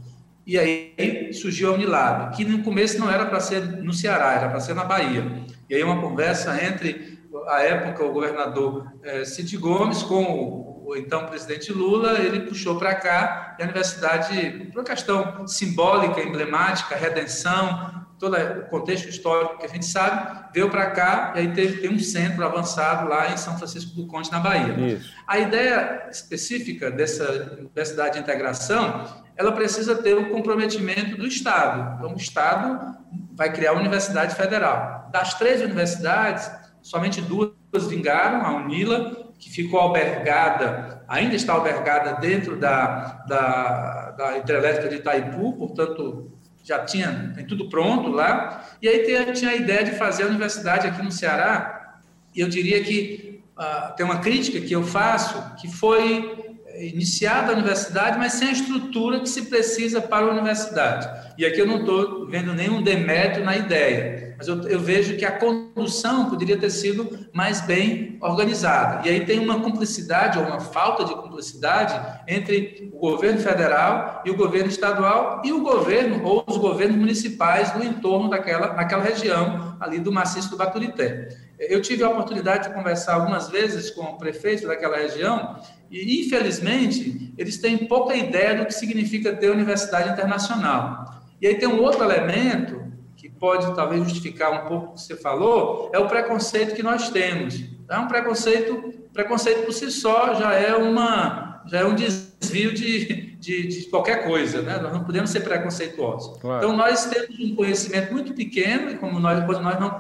E 0.47 0.57
aí 0.57 1.33
surgiu 1.33 1.71
a 1.71 1.75
Unilab, 1.75 2.37
que 2.37 2.45
no 2.45 2.63
começo 2.63 3.01
não 3.01 3.11
era 3.11 3.27
para 3.27 3.41
ser 3.41 3.83
no 3.83 3.93
Ceará, 3.93 4.35
era 4.35 4.49
para 4.49 4.61
ser 4.61 4.75
na 4.75 4.85
Bahia. 4.85 5.45
E 5.69 5.75
aí 5.75 5.83
uma 5.83 6.01
conversa 6.01 6.57
entre, 6.65 7.19
a 7.49 7.63
época, 7.63 8.05
o 8.05 8.13
governador 8.13 8.93
é, 9.03 9.25
Cid 9.25 9.57
Gomes 9.57 10.05
com 10.05 10.23
o, 10.23 10.74
o 10.85 10.95
então 10.95 11.27
presidente 11.27 11.73
Lula, 11.73 12.21
ele 12.21 12.41
puxou 12.41 12.79
para 12.79 12.95
cá 12.95 13.57
e 13.59 13.63
a 13.63 13.65
universidade, 13.65 14.69
por 14.71 14.81
uma 14.81 14.85
questão 14.85 15.47
simbólica, 15.47 16.21
emblemática, 16.21 16.95
redenção, 16.95 18.05
todo 18.19 18.37
o 18.37 18.67
contexto 18.67 19.09
histórico 19.09 19.59
que 19.59 19.67
a 19.67 19.69
gente 19.69 19.87
sabe, 19.87 20.51
veio 20.53 20.71
para 20.71 20.91
cá 20.91 21.33
e 21.35 21.41
aí 21.41 21.53
teve, 21.53 21.81
tem 21.81 21.91
um 21.91 21.99
centro 21.99 22.45
avançado 22.45 23.09
lá 23.09 23.33
em 23.33 23.37
São 23.37 23.57
Francisco 23.57 23.97
do 23.97 24.07
Conde, 24.07 24.31
na 24.31 24.39
Bahia. 24.39 24.75
Isso. 24.95 25.11
A 25.27 25.39
ideia 25.39 26.07
específica 26.11 26.91
dessa 26.91 27.57
universidade 27.59 28.15
de 28.15 28.21
integração 28.21 29.25
ela 29.37 29.53
precisa 29.53 29.97
ter 29.97 30.15
o 30.15 30.31
comprometimento 30.31 31.17
do 31.17 31.27
Estado. 31.27 31.97
Então, 31.97 32.15
o 32.15 32.17
Estado 32.17 32.97
vai 33.35 33.53
criar 33.53 33.73
a 33.73 33.75
Universidade 33.75 34.35
Federal. 34.35 35.09
Das 35.13 35.35
três 35.35 35.61
universidades, 35.61 36.49
somente 36.83 37.21
duas 37.21 37.53
vingaram, 37.89 38.47
a 38.47 38.55
UNILA, 38.55 39.24
que 39.39 39.51
ficou 39.51 39.81
albergada, 39.81 41.05
ainda 41.09 41.35
está 41.35 41.53
albergada 41.53 42.15
dentro 42.21 42.57
da, 42.57 43.25
da, 43.29 44.11
da 44.13 44.39
hidrelétrica 44.39 44.89
de 44.89 44.97
Itaipu, 44.97 45.53
portanto, 45.55 46.33
já 46.63 46.85
tinha 46.85 47.33
tem 47.35 47.47
tudo 47.47 47.69
pronto 47.69 48.09
lá. 48.09 48.65
E 48.81 48.89
aí 48.89 49.01
tem, 49.01 49.33
tinha 49.33 49.51
a 49.51 49.55
ideia 49.55 49.85
de 49.85 49.93
fazer 49.93 50.25
a 50.25 50.27
universidade 50.27 50.87
aqui 50.87 51.03
no 51.03 51.13
Ceará, 51.13 52.01
e 52.35 52.41
eu 52.41 52.49
diria 52.49 52.83
que 52.83 53.43
uh, 53.57 53.95
tem 53.95 54.05
uma 54.05 54.19
crítica 54.19 54.61
que 54.61 54.73
eu 54.73 54.83
faço, 54.83 55.55
que 55.57 55.69
foi 55.69 56.45
iniciada 56.79 57.53
a 57.53 57.55
universidade, 57.55 58.19
mas 58.19 58.33
sem 58.33 58.49
a 58.49 58.53
estrutura 58.53 59.21
que 59.21 59.29
se 59.29 59.43
precisa 59.43 60.01
para 60.01 60.27
a 60.27 60.31
universidade. 60.31 61.34
E 61.37 61.45
aqui 61.45 61.61
eu 61.61 61.67
não 61.67 61.81
estou 61.81 62.27
vendo 62.27 62.55
nenhum 62.55 62.83
demérito 62.83 63.41
na 63.41 63.57
ideia, 63.57 64.35
mas 64.39 64.47
eu, 64.47 64.63
eu, 64.69 64.79
vejo 64.79 65.17
que 65.17 65.25
a 65.25 65.33
condução 65.33 66.31
poderia 66.31 66.57
ter 66.57 66.71
sido 66.71 67.29
mais 67.33 67.61
bem 67.61 68.19
organizada. 68.21 69.07
E 69.07 69.11
aí 69.11 69.25
tem 69.25 69.41
uma 69.41 69.61
cumplicidade, 69.61 70.39
ou 70.39 70.45
uma 70.45 70.61
falta 70.61 71.05
de 71.05 71.15
cumplicidade, 71.15 71.95
entre 72.29 72.91
o 72.93 72.99
governo 72.99 73.41
federal 73.41 74.23
e 74.25 74.31
o 74.31 74.37
governo 74.37 74.69
estadual 74.69 75.43
e 75.45 75.53
o 75.53 75.61
governo 75.61 76.25
ou 76.25 76.45
os 76.47 76.57
governos 76.57 76.97
municipais 76.97 77.75
no 77.75 77.85
entorno 77.85 78.31
daquela, 78.31 78.69
daquela 78.69 79.03
região 79.03 79.77
ali 79.81 79.99
do 79.99 80.13
maciço 80.13 80.51
do 80.51 80.57
Baturité. 80.57 81.29
Eu 81.59 81.81
tive 81.81 82.03
a 82.03 82.11
oportunidade 82.11 82.69
de 82.69 82.75
conversar 82.75 83.15
algumas 83.15 83.49
vezes 83.49 83.91
com 83.91 84.03
o 84.03 84.19
prefeito 84.19 84.67
daquela 84.67 84.97
região 84.97 85.57
e, 85.91 86.21
infelizmente, 86.21 87.33
eles 87.39 87.59
têm 87.59 87.87
pouca 87.87 88.15
ideia 88.15 88.57
do 88.57 88.67
que 88.67 88.75
significa 88.75 89.35
ter 89.35 89.51
universidade 89.51 90.11
internacional. 90.11 91.24
E 91.45 91.47
aí 91.47 91.57
tem 91.57 91.69
um 91.69 91.83
outro 91.83 92.03
elemento 92.03 92.83
que 93.15 93.29
pode 93.29 93.77
talvez 93.77 94.03
justificar 94.05 94.51
um 94.51 94.67
pouco 94.67 94.87
o 94.87 94.95
que 94.95 95.03
você 95.03 95.15
falou, 95.15 95.91
é 95.93 95.99
o 95.99 96.09
preconceito 96.09 96.75
que 96.75 96.83
nós 96.83 97.11
temos. 97.11 97.63
É 97.87 97.99
um 97.99 98.09
preconceito, 98.09 98.95
preconceito 99.13 99.67
por 99.67 99.75
si 99.75 99.91
só 99.91 100.33
já 100.37 100.55
é 100.55 100.75
uma 100.75 101.63
já 101.67 101.81
é 101.81 101.85
um 101.85 101.95
desvio 101.95 102.73
de, 102.73 103.37
de, 103.37 103.69
de 103.69 103.83
qualquer 103.91 104.25
coisa, 104.25 104.63
né? 104.63 104.79
Nós 104.79 104.93
não 104.95 105.05
podemos 105.05 105.29
ser 105.29 105.41
preconceituosos. 105.41 106.39
Claro. 106.41 106.65
Então 106.65 106.77
nós 106.79 107.05
temos 107.05 107.39
um 107.39 107.55
conhecimento 107.55 108.11
muito 108.11 108.33
pequeno 108.33 108.91
e 108.91 108.97
como 108.97 109.21
nós 109.21 109.45
quando 109.45 109.61
nós 109.61 109.79
não 109.79 109.91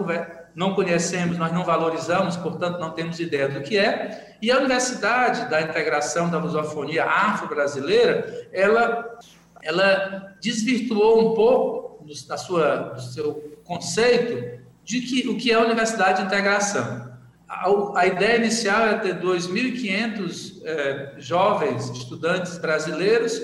não 0.54 0.72
conhecemos, 0.74 1.36
nós 1.36 1.52
não 1.52 1.64
valorizamos, 1.64 2.36
portanto, 2.36 2.78
não 2.78 2.90
temos 2.90 3.18
ideia 3.18 3.48
do 3.48 3.60
que 3.60 3.76
é. 3.76 4.36
E 4.40 4.52
a 4.52 4.58
Universidade 4.58 5.50
da 5.50 5.60
Integração 5.60 6.30
da 6.30 6.38
Lusofonia 6.38 7.04
Afro-Brasileira, 7.04 8.48
ela, 8.52 9.18
ela 9.64 10.36
desvirtuou 10.40 11.32
um 11.32 11.34
pouco 11.34 12.06
da 12.28 12.36
sua, 12.36 12.76
do 12.90 13.00
seu 13.00 13.58
conceito 13.64 14.62
de 14.84 15.00
que, 15.00 15.28
o 15.28 15.36
que 15.36 15.50
é 15.50 15.54
a 15.54 15.60
Universidade 15.60 16.20
de 16.20 16.26
Integração. 16.26 17.12
A, 17.48 18.00
a 18.00 18.06
ideia 18.06 18.36
inicial 18.36 18.86
é 18.86 18.98
ter 18.98 19.20
2.500 19.20 20.60
eh, 20.62 21.14
jovens 21.18 21.88
estudantes 21.90 22.58
brasileiros 22.58 23.40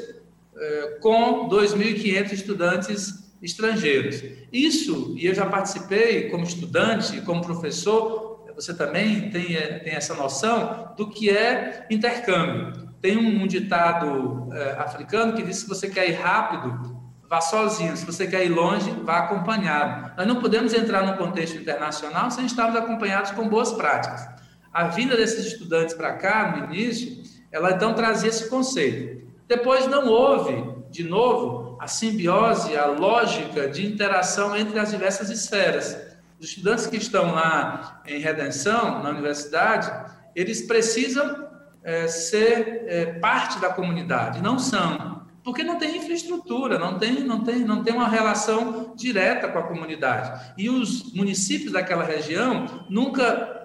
eh, 0.57 0.99
com 1.01 1.49
2.500 1.49 2.33
estudantes 2.33 3.33
estrangeiros. 3.43 4.23
Isso, 4.53 5.15
e 5.17 5.27
eu 5.27 5.35
já 5.35 5.47
participei 5.47 6.29
como 6.29 6.45
estudante, 6.45 7.23
como 7.23 7.41
professor, 7.41 8.45
você 8.55 8.75
também 8.75 9.31
tem, 9.31 9.57
eh, 9.57 9.79
tem 9.79 9.95
essa 9.95 10.15
noção 10.15 10.93
do 10.99 11.09
que 11.09 11.31
é 11.31 11.87
intercâmbio. 11.91 12.90
Tem 13.01 13.17
um, 13.17 13.43
um 13.43 13.47
ditado 13.47 14.49
é, 14.53 14.73
africano 14.73 15.33
que 15.33 15.43
diz 15.43 15.59
que 15.59 15.63
se 15.63 15.69
você 15.69 15.89
quer 15.89 16.09
ir 16.09 16.15
rápido, 16.15 17.01
vá 17.29 17.41
sozinho. 17.41 17.97
Se 17.97 18.05
você 18.05 18.27
quer 18.27 18.45
ir 18.45 18.49
longe, 18.49 18.91
vá 19.05 19.21
acompanhado. 19.21 20.13
Nós 20.17 20.27
não 20.27 20.41
podemos 20.41 20.75
entrar 20.75 21.07
no 21.07 21.17
contexto 21.17 21.57
internacional 21.57 22.31
sem 22.31 22.45
estarmos 22.45 22.77
acompanhados 22.77 23.31
com 23.31 23.49
boas 23.49 23.73
práticas. 23.73 24.29
A 24.73 24.85
vinda 24.89 25.17
desses 25.17 25.47
estudantes 25.47 25.95
para 25.95 26.15
cá, 26.15 26.57
no 26.57 26.73
início, 26.73 27.23
ela 27.51 27.71
então 27.71 27.95
trazia 27.95 28.29
esse 28.29 28.49
conceito. 28.49 29.29
Depois 29.49 29.87
não 29.87 30.07
houve, 30.07 30.65
de 30.91 31.03
novo, 31.03 31.77
a 31.81 31.87
simbiose, 31.87 32.77
a 32.77 32.87
lógica 32.87 33.69
de 33.69 33.87
interação 33.87 34.57
entre 34.57 34.79
as 34.79 34.91
diversas 34.91 35.31
esferas. 35.31 35.97
Os 36.39 36.49
estudantes 36.49 36.87
que 36.87 36.97
estão 36.97 37.35
lá 37.35 38.03
em 38.07 38.21
redenção, 38.21 39.03
na 39.03 39.11
universidade, 39.11 39.91
eles 40.35 40.63
precisam 40.63 41.50
é, 41.83 42.07
ser 42.09 42.85
é, 42.87 43.07
parte 43.15 43.61
da 43.61 43.71
comunidade, 43.71 44.43
não 44.43 44.59
são, 44.59 45.23
porque 45.43 45.63
não 45.63 45.79
tem 45.79 45.97
infraestrutura, 45.97 46.79
não 46.79 46.99
tem, 46.99 47.21
não, 47.21 47.41
tem, 47.43 47.61
não 47.61 47.83
tem 47.83 47.95
uma 47.95 48.09
relação 48.09 48.93
direta 48.95 49.49
com 49.49 49.59
a 49.59 49.63
comunidade. 49.63 50.53
E 50.59 50.69
os 50.69 51.13
municípios 51.15 51.73
daquela 51.73 52.05
região 52.05 52.85
nunca 52.89 53.61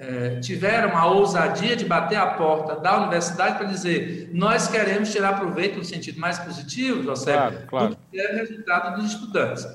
é, 0.00 0.40
tiveram 0.40 0.96
a 0.96 1.06
ousadia 1.06 1.76
de 1.76 1.84
bater 1.84 2.16
a 2.16 2.26
porta 2.26 2.76
da 2.76 2.98
universidade 3.02 3.58
para 3.58 3.66
dizer 3.66 4.30
nós 4.32 4.66
queremos 4.66 5.12
tirar 5.12 5.38
proveito 5.38 5.76
no 5.76 5.84
sentido 5.84 6.18
mais 6.18 6.38
positivo, 6.38 7.02
José, 7.02 7.32
claro, 7.32 7.56
claro. 7.68 7.88
do 7.90 7.98
que 8.10 8.18
é 8.18 8.32
resultado 8.32 8.96
dos 8.96 9.12
estudantes. 9.12 9.66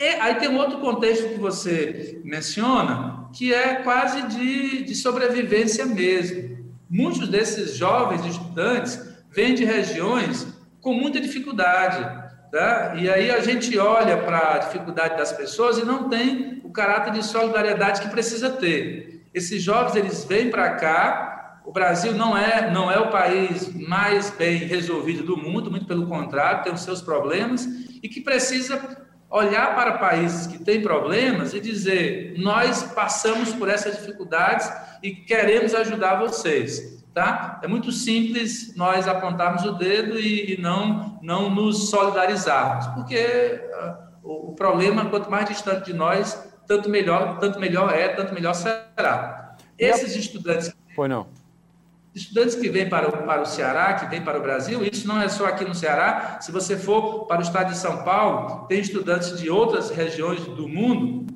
E 0.00 0.04
aí 0.04 0.34
tem 0.36 0.48
um 0.48 0.56
outro 0.56 0.78
contexto 0.78 1.28
que 1.28 1.38
você 1.38 2.20
menciona, 2.24 3.28
que 3.32 3.54
é 3.54 3.76
quase 3.76 4.22
de, 4.28 4.82
de 4.84 4.94
sobrevivência 4.94 5.86
mesmo. 5.86 6.53
Muitos 6.94 7.26
desses 7.26 7.76
jovens 7.76 8.24
estudantes 8.24 9.00
vêm 9.28 9.52
de 9.52 9.64
regiões 9.64 10.46
com 10.80 10.94
muita 10.94 11.20
dificuldade. 11.20 12.22
Tá? 12.52 12.94
E 12.96 13.10
aí 13.10 13.32
a 13.32 13.40
gente 13.40 13.76
olha 13.76 14.16
para 14.18 14.54
a 14.54 14.58
dificuldade 14.58 15.16
das 15.16 15.32
pessoas 15.32 15.76
e 15.76 15.84
não 15.84 16.08
tem 16.08 16.60
o 16.62 16.70
caráter 16.70 17.12
de 17.14 17.24
solidariedade 17.24 18.00
que 18.00 18.08
precisa 18.10 18.48
ter. 18.48 19.26
Esses 19.34 19.60
jovens 19.60 19.96
eles 19.96 20.24
vêm 20.24 20.50
para 20.50 20.70
cá. 20.76 21.62
O 21.66 21.72
Brasil 21.72 22.12
não 22.12 22.38
é 22.38 22.70
não 22.70 22.88
é 22.92 23.00
o 23.00 23.10
país 23.10 23.74
mais 23.74 24.30
bem 24.30 24.58
resolvido 24.58 25.24
do 25.24 25.36
mundo, 25.36 25.72
muito 25.72 25.86
pelo 25.86 26.06
contrário, 26.06 26.62
tem 26.62 26.72
os 26.72 26.82
seus 26.82 27.02
problemas 27.02 27.66
e 28.04 28.08
que 28.08 28.20
precisa 28.20 29.03
olhar 29.34 29.74
para 29.74 29.98
países 29.98 30.46
que 30.46 30.62
têm 30.62 30.80
problemas 30.80 31.52
e 31.52 31.60
dizer: 31.60 32.34
nós 32.38 32.84
passamos 32.94 33.52
por 33.52 33.68
essas 33.68 33.96
dificuldades 33.98 34.70
e 35.02 35.10
queremos 35.10 35.74
ajudar 35.74 36.20
vocês. 36.20 36.94
Tá? 37.12 37.60
É 37.62 37.68
muito 37.68 37.92
simples 37.92 38.74
nós 38.76 39.06
apontarmos 39.06 39.64
o 39.64 39.72
dedo 39.72 40.18
e, 40.18 40.54
e 40.54 40.60
não, 40.60 41.18
não 41.22 41.48
nos 41.48 41.88
solidarizarmos, 41.88 42.88
porque 42.88 43.60
uh, 43.72 44.28
o, 44.28 44.50
o 44.50 44.54
problema, 44.54 45.04
quanto 45.06 45.30
mais 45.30 45.48
distante 45.48 45.86
de 45.86 45.92
nós, 45.92 46.42
tanto 46.66 46.88
melhor, 46.88 47.38
tanto 47.38 47.60
melhor 47.60 47.92
é, 47.94 48.08
tanto 48.08 48.34
melhor 48.34 48.54
será. 48.54 49.56
Esses 49.78 50.16
estudantes. 50.16 50.74
Pois 50.96 51.08
não. 51.08 51.28
Estudantes 52.14 52.54
que 52.54 52.68
vêm 52.68 52.88
para 52.88 53.08
o, 53.08 53.26
para 53.26 53.42
o 53.42 53.46
Ceará, 53.46 53.94
que 53.94 54.06
vêm 54.06 54.22
para 54.22 54.38
o 54.38 54.42
Brasil, 54.42 54.84
isso 54.84 55.06
não 55.08 55.20
é 55.20 55.28
só 55.28 55.46
aqui 55.46 55.64
no 55.64 55.74
Ceará. 55.74 56.38
Se 56.40 56.52
você 56.52 56.76
for 56.76 57.26
para 57.26 57.40
o 57.40 57.42
estado 57.42 57.72
de 57.72 57.78
São 57.78 58.04
Paulo, 58.04 58.66
tem 58.68 58.80
estudantes 58.80 59.38
de 59.38 59.50
outras 59.50 59.90
regiões 59.90 60.40
do 60.44 60.68
mundo 60.68 61.26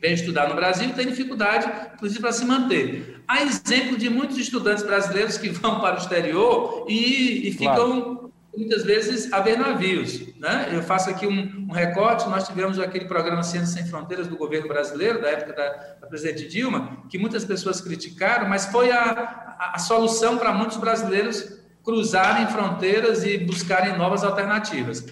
vem 0.00 0.14
estudar 0.14 0.48
no 0.48 0.54
Brasil 0.54 0.88
e 0.88 0.92
tem 0.92 1.06
dificuldade, 1.06 1.70
inclusive, 1.94 2.20
para 2.20 2.32
se 2.32 2.44
manter. 2.44 3.22
Há 3.28 3.42
exemplo 3.42 3.96
de 3.96 4.08
muitos 4.08 4.38
estudantes 4.38 4.82
brasileiros 4.82 5.36
que 5.36 5.50
vão 5.50 5.78
para 5.80 5.96
o 5.96 5.98
exterior 5.98 6.86
e, 6.88 7.48
e 7.48 7.52
ficam 7.52 7.74
claro 7.74 8.29
muitas 8.56 8.84
vezes 8.84 9.32
a 9.32 9.40
ver 9.40 9.58
navios. 9.58 10.20
Né? 10.38 10.70
Eu 10.72 10.82
faço 10.82 11.10
aqui 11.10 11.26
um, 11.26 11.66
um, 11.68 11.72
recorte, 11.72 12.28
nós 12.28 12.46
tivemos 12.46 12.78
aquele 12.78 13.06
programa 13.06 13.42
Ciências 13.42 13.70
Sem 13.70 13.86
Fronteiras 13.86 14.28
do 14.28 14.36
governo 14.36 14.68
brasileiro, 14.68 15.20
da 15.20 15.28
época 15.28 15.52
da, 15.52 15.68
da 16.00 16.06
presidente 16.06 16.48
Dilma, 16.48 17.04
que 17.08 17.18
muitas 17.18 17.44
pessoas 17.44 17.80
criticaram, 17.80 18.48
mas 18.48 18.66
foi 18.66 18.90
a, 18.90 19.56
a, 19.58 19.72
a 19.74 19.78
solução 19.78 20.38
para 20.38 20.52
muitos 20.52 20.76
brasileiros 20.76 21.58
cruzarem 21.84 22.46
fronteiras 22.48 23.24
e 23.24 23.38
buscarem 23.38 23.96
novas 23.96 24.22
alternativas. 24.22 25.06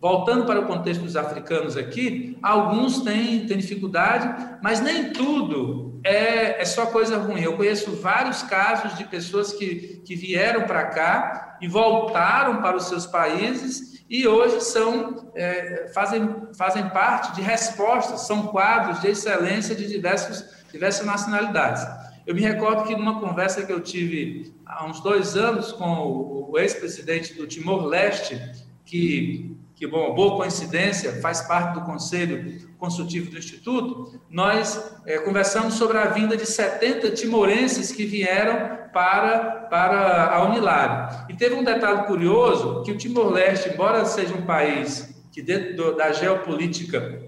Voltando 0.00 0.44
para 0.44 0.60
o 0.60 0.66
contexto 0.66 1.02
dos 1.02 1.16
africanos 1.16 1.76
aqui, 1.76 2.36
alguns 2.42 3.02
têm, 3.02 3.46
têm 3.46 3.56
dificuldade, 3.56 4.58
mas 4.62 4.80
nem 4.80 5.12
tudo 5.12 5.91
é, 6.04 6.60
é 6.60 6.64
só 6.64 6.86
coisa 6.86 7.18
ruim. 7.18 7.42
Eu 7.42 7.56
conheço 7.56 7.92
vários 7.96 8.42
casos 8.42 8.96
de 8.96 9.04
pessoas 9.04 9.52
que, 9.52 10.02
que 10.04 10.14
vieram 10.14 10.62
para 10.62 10.86
cá 10.86 11.58
e 11.60 11.68
voltaram 11.68 12.60
para 12.60 12.76
os 12.76 12.88
seus 12.88 13.06
países 13.06 14.04
e 14.08 14.28
hoje 14.28 14.60
são, 14.60 15.32
é, 15.34 15.90
fazem, 15.94 16.28
fazem 16.56 16.88
parte 16.90 17.34
de 17.34 17.40
respostas, 17.40 18.26
são 18.26 18.48
quadros 18.48 19.00
de 19.00 19.08
excelência 19.08 19.74
de 19.74 19.88
diversos, 19.88 20.44
diversas 20.70 21.06
nacionalidades. 21.06 21.82
Eu 22.26 22.34
me 22.34 22.42
recordo 22.42 22.84
que 22.84 22.94
numa 22.94 23.20
conversa 23.20 23.64
que 23.64 23.72
eu 23.72 23.80
tive 23.80 24.54
há 24.66 24.84
uns 24.84 25.00
dois 25.00 25.36
anos 25.36 25.72
com 25.72 26.50
o, 26.50 26.58
ex-presidente 26.58 27.32
do 27.32 27.46
Timor-Leste, 27.46 28.38
que 28.84 29.56
que, 29.82 29.86
bom, 29.88 30.14
boa 30.14 30.36
coincidência, 30.36 31.20
faz 31.20 31.40
parte 31.40 31.74
do 31.74 31.80
Conselho 31.80 32.56
Consultivo 32.78 33.32
do 33.32 33.36
Instituto, 33.36 34.20
nós 34.30 34.94
é, 35.04 35.18
conversamos 35.18 35.74
sobre 35.74 35.98
a 35.98 36.04
vinda 36.04 36.36
de 36.36 36.46
70 36.46 37.10
timorenses 37.10 37.90
que 37.90 38.06
vieram 38.06 38.78
para, 38.92 39.66
para 39.68 40.36
a 40.36 40.48
Unilário. 40.48 41.26
E 41.28 41.34
teve 41.34 41.56
um 41.56 41.64
detalhe 41.64 42.04
curioso, 42.04 42.84
que 42.84 42.92
o 42.92 42.96
Timor-Leste, 42.96 43.70
embora 43.70 44.04
seja 44.04 44.32
um 44.34 44.42
país 44.42 45.20
que 45.32 45.42
dentro 45.42 45.74
do, 45.74 45.96
da 45.96 46.12
geopolítica 46.12 47.20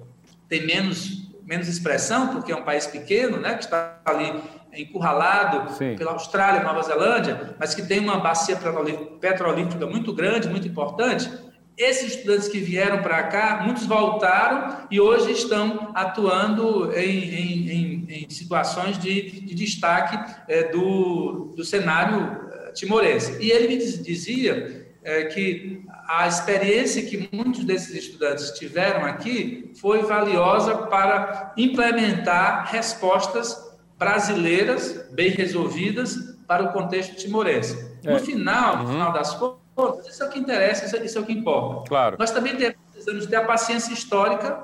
tem 0.48 0.64
menos, 0.64 1.32
menos 1.42 1.66
expressão, 1.66 2.28
porque 2.28 2.52
é 2.52 2.56
um 2.56 2.62
país 2.62 2.86
pequeno, 2.86 3.36
né, 3.36 3.54
que 3.54 3.64
está 3.64 4.00
ali 4.04 4.32
encurralado 4.72 5.72
Sim. 5.72 5.96
pela 5.96 6.12
Austrália, 6.12 6.62
Nova 6.62 6.82
Zelândia, 6.82 7.56
mas 7.58 7.74
que 7.74 7.82
tem 7.82 7.98
uma 7.98 8.20
bacia 8.20 8.56
petrolífera 9.20 9.86
muito 9.88 10.12
grande, 10.12 10.48
muito 10.48 10.68
importante, 10.68 11.28
esses 11.76 12.14
estudantes 12.14 12.48
que 12.48 12.58
vieram 12.58 13.02
para 13.02 13.22
cá, 13.24 13.62
muitos 13.64 13.86
voltaram 13.86 14.86
e 14.90 15.00
hoje 15.00 15.32
estão 15.32 15.90
atuando 15.94 16.92
em, 16.96 17.24
em, 17.24 17.70
em, 17.70 18.06
em 18.08 18.30
situações 18.30 18.98
de, 18.98 19.40
de 19.40 19.54
destaque 19.54 20.34
é, 20.48 20.70
do, 20.70 21.52
do 21.56 21.64
cenário 21.64 22.40
eh, 22.52 22.72
timorense. 22.72 23.42
E 23.42 23.50
ele 23.50 23.68
me 23.68 23.76
dizia 23.76 24.84
é, 25.02 25.24
que 25.24 25.82
a 26.08 26.26
experiência 26.28 27.02
que 27.02 27.28
muitos 27.32 27.64
desses 27.64 27.94
estudantes 27.94 28.50
tiveram 28.52 29.04
aqui 29.04 29.72
foi 29.80 30.02
valiosa 30.02 30.76
para 30.86 31.52
implementar 31.56 32.70
respostas 32.70 33.56
brasileiras 33.98 35.08
bem 35.12 35.30
resolvidas 35.30 36.16
para 36.46 36.64
o 36.64 36.72
contexto 36.72 37.16
timorense. 37.16 37.94
No 38.04 38.12
é. 38.12 38.18
final, 38.18 38.78
no 38.78 38.84
uhum. 38.84 38.92
final 38.92 39.12
das 39.12 39.34
contas, 39.34 39.63
isso 40.08 40.22
é 40.22 40.26
o 40.26 40.30
que 40.30 40.38
interessa, 40.38 40.84
isso 40.86 40.96
é, 40.96 41.04
isso 41.04 41.18
é 41.18 41.20
o 41.20 41.24
que 41.24 41.32
importa. 41.32 41.88
Claro. 41.88 42.16
Nós 42.18 42.30
também 42.30 42.56
precisamos 42.92 43.26
ter 43.26 43.36
a 43.36 43.44
paciência 43.44 43.92
histórica 43.92 44.62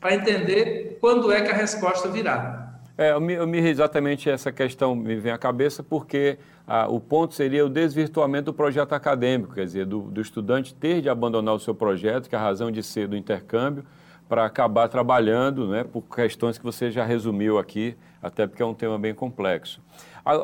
para 0.00 0.14
entender 0.14 0.98
quando 1.00 1.30
é 1.32 1.40
que 1.42 1.50
a 1.50 1.54
resposta 1.54 2.08
virá. 2.08 2.60
É, 2.96 3.12
eu 3.12 3.20
me, 3.20 3.32
eu 3.32 3.46
me, 3.46 3.58
exatamente 3.58 4.28
essa 4.28 4.52
questão 4.52 4.94
me 4.94 5.16
vem 5.16 5.32
à 5.32 5.38
cabeça 5.38 5.82
porque 5.82 6.38
ah, 6.66 6.86
o 6.86 7.00
ponto 7.00 7.34
seria 7.34 7.64
o 7.64 7.68
desvirtuamento 7.68 8.46
do 8.46 8.54
projeto 8.54 8.92
acadêmico, 8.92 9.54
quer 9.54 9.64
dizer, 9.64 9.86
do, 9.86 10.02
do, 10.02 10.20
estudante 10.20 10.74
ter 10.74 11.00
de 11.00 11.08
abandonar 11.08 11.54
o 11.54 11.58
seu 11.58 11.74
projeto, 11.74 12.28
que 12.28 12.34
é 12.34 12.38
a 12.38 12.42
razão 12.42 12.70
de 12.70 12.82
ser 12.82 13.08
do 13.08 13.16
intercâmbio, 13.16 13.84
para 14.28 14.44
acabar 14.44 14.86
trabalhando, 14.88 15.66
né, 15.66 15.82
por 15.82 16.02
questões 16.02 16.58
que 16.58 16.64
você 16.64 16.90
já 16.90 17.02
resumiu 17.02 17.58
aqui, 17.58 17.96
até 18.22 18.46
porque 18.46 18.62
é 18.62 18.66
um 18.66 18.74
tema 18.74 18.98
bem 18.98 19.14
complexo. 19.14 19.80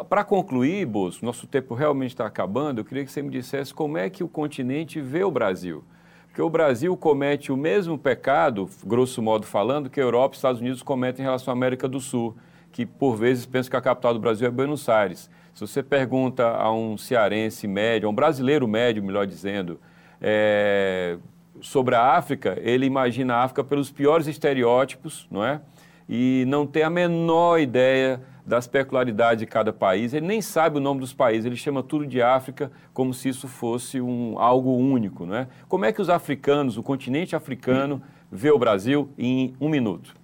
Para 0.09 0.25
concluir, 0.25 0.87
Bolso, 0.87 1.25
nosso 1.25 1.47
tempo 1.47 1.75
realmente 1.75 2.13
está 2.13 2.27
acabando, 2.27 2.81
eu 2.81 2.85
queria 2.85 3.05
que 3.05 3.13
você 3.13 3.23
me 3.23 3.31
dissesse 3.31 3.75
como 3.75 3.99
é 3.99 4.09
que 4.09 4.25
o 4.25 4.29
continente 4.29 5.01
vê 5.01 5.23
o 5.23 5.31
Brasil. 5.31 5.85
Porque 6.27 6.43
o 6.43 6.51
Brasil 6.51 6.95
comete 6.97 7.51
o 7.51 7.57
mesmo 7.57 7.97
pecado, 7.97 8.69
grosso 8.85 9.23
modo 9.23 9.47
falando, 9.47 9.89
que 9.89 10.01
a 10.01 10.03
Europa 10.03 10.33
e 10.33 10.37
os 10.37 10.39
Estados 10.39 10.61
Unidos 10.61 10.83
cometem 10.83 11.23
em 11.23 11.27
relação 11.27 11.53
à 11.53 11.57
América 11.57 11.89
do 11.89 11.99
Sul, 12.01 12.37
que 12.73 12.85
por 12.85 13.17
vezes 13.17 13.47
pensa 13.47 13.71
que 13.71 13.77
a 13.77 13.81
capital 13.81 14.13
do 14.13 14.21
Brasil 14.21 14.47
é 14.47 14.51
Buenos 14.51 14.87
Aires. 14.89 15.31
Se 15.55 15.67
você 15.67 15.83
pergunta 15.83 16.47
a 16.47 16.71
um 16.71 16.99
cearense 16.99 17.67
médio, 17.67 18.07
a 18.07 18.11
um 18.11 18.15
brasileiro 18.15 18.69
médio, 18.69 19.03
melhor 19.03 19.27
dizendo, 19.27 19.81
é, 20.21 21.17
sobre 21.63 21.95
a 21.95 22.17
África, 22.17 22.59
ele 22.61 22.85
imagina 22.85 23.37
a 23.37 23.45
África 23.45 23.65
pelos 23.65 23.91
piores 23.91 24.27
estereótipos, 24.27 25.27
não 25.31 25.43
é? 25.43 25.61
E 26.07 26.45
não 26.47 26.67
tem 26.67 26.83
a 26.83 26.91
menor 26.91 27.59
ideia 27.59 28.21
das 28.47 28.67
peculiaridades 28.67 29.41
de 29.41 29.47
cada 29.47 29.73
país. 29.73 30.15
Ele 30.15 30.27
nem 30.27 30.41
sabe 30.41 30.79
o 30.79 30.81
nome 30.81 31.01
dos 31.01 31.13
países, 31.13 31.45
ele 31.45 31.57
chama 31.57 31.83
tudo 31.83 32.07
de 32.07 32.23
África 32.23 32.71
como 32.95 33.13
se 33.13 33.29
isso 33.29 33.49
fosse 33.49 34.01
um, 34.01 34.39
algo 34.39 34.77
único. 34.77 35.27
Não 35.27 35.35
é? 35.35 35.49
Como 35.69 35.85
é 35.85 35.93
que 35.93 36.01
os 36.01 36.09
africanos, 36.09 36.79
o 36.79 36.83
continente 36.83 37.35
africano, 37.35 38.01
vê 38.31 38.51
o 38.51 38.59
Brasil 38.59 39.11
em 39.19 39.55
um 39.61 39.69
minuto? 39.69 40.15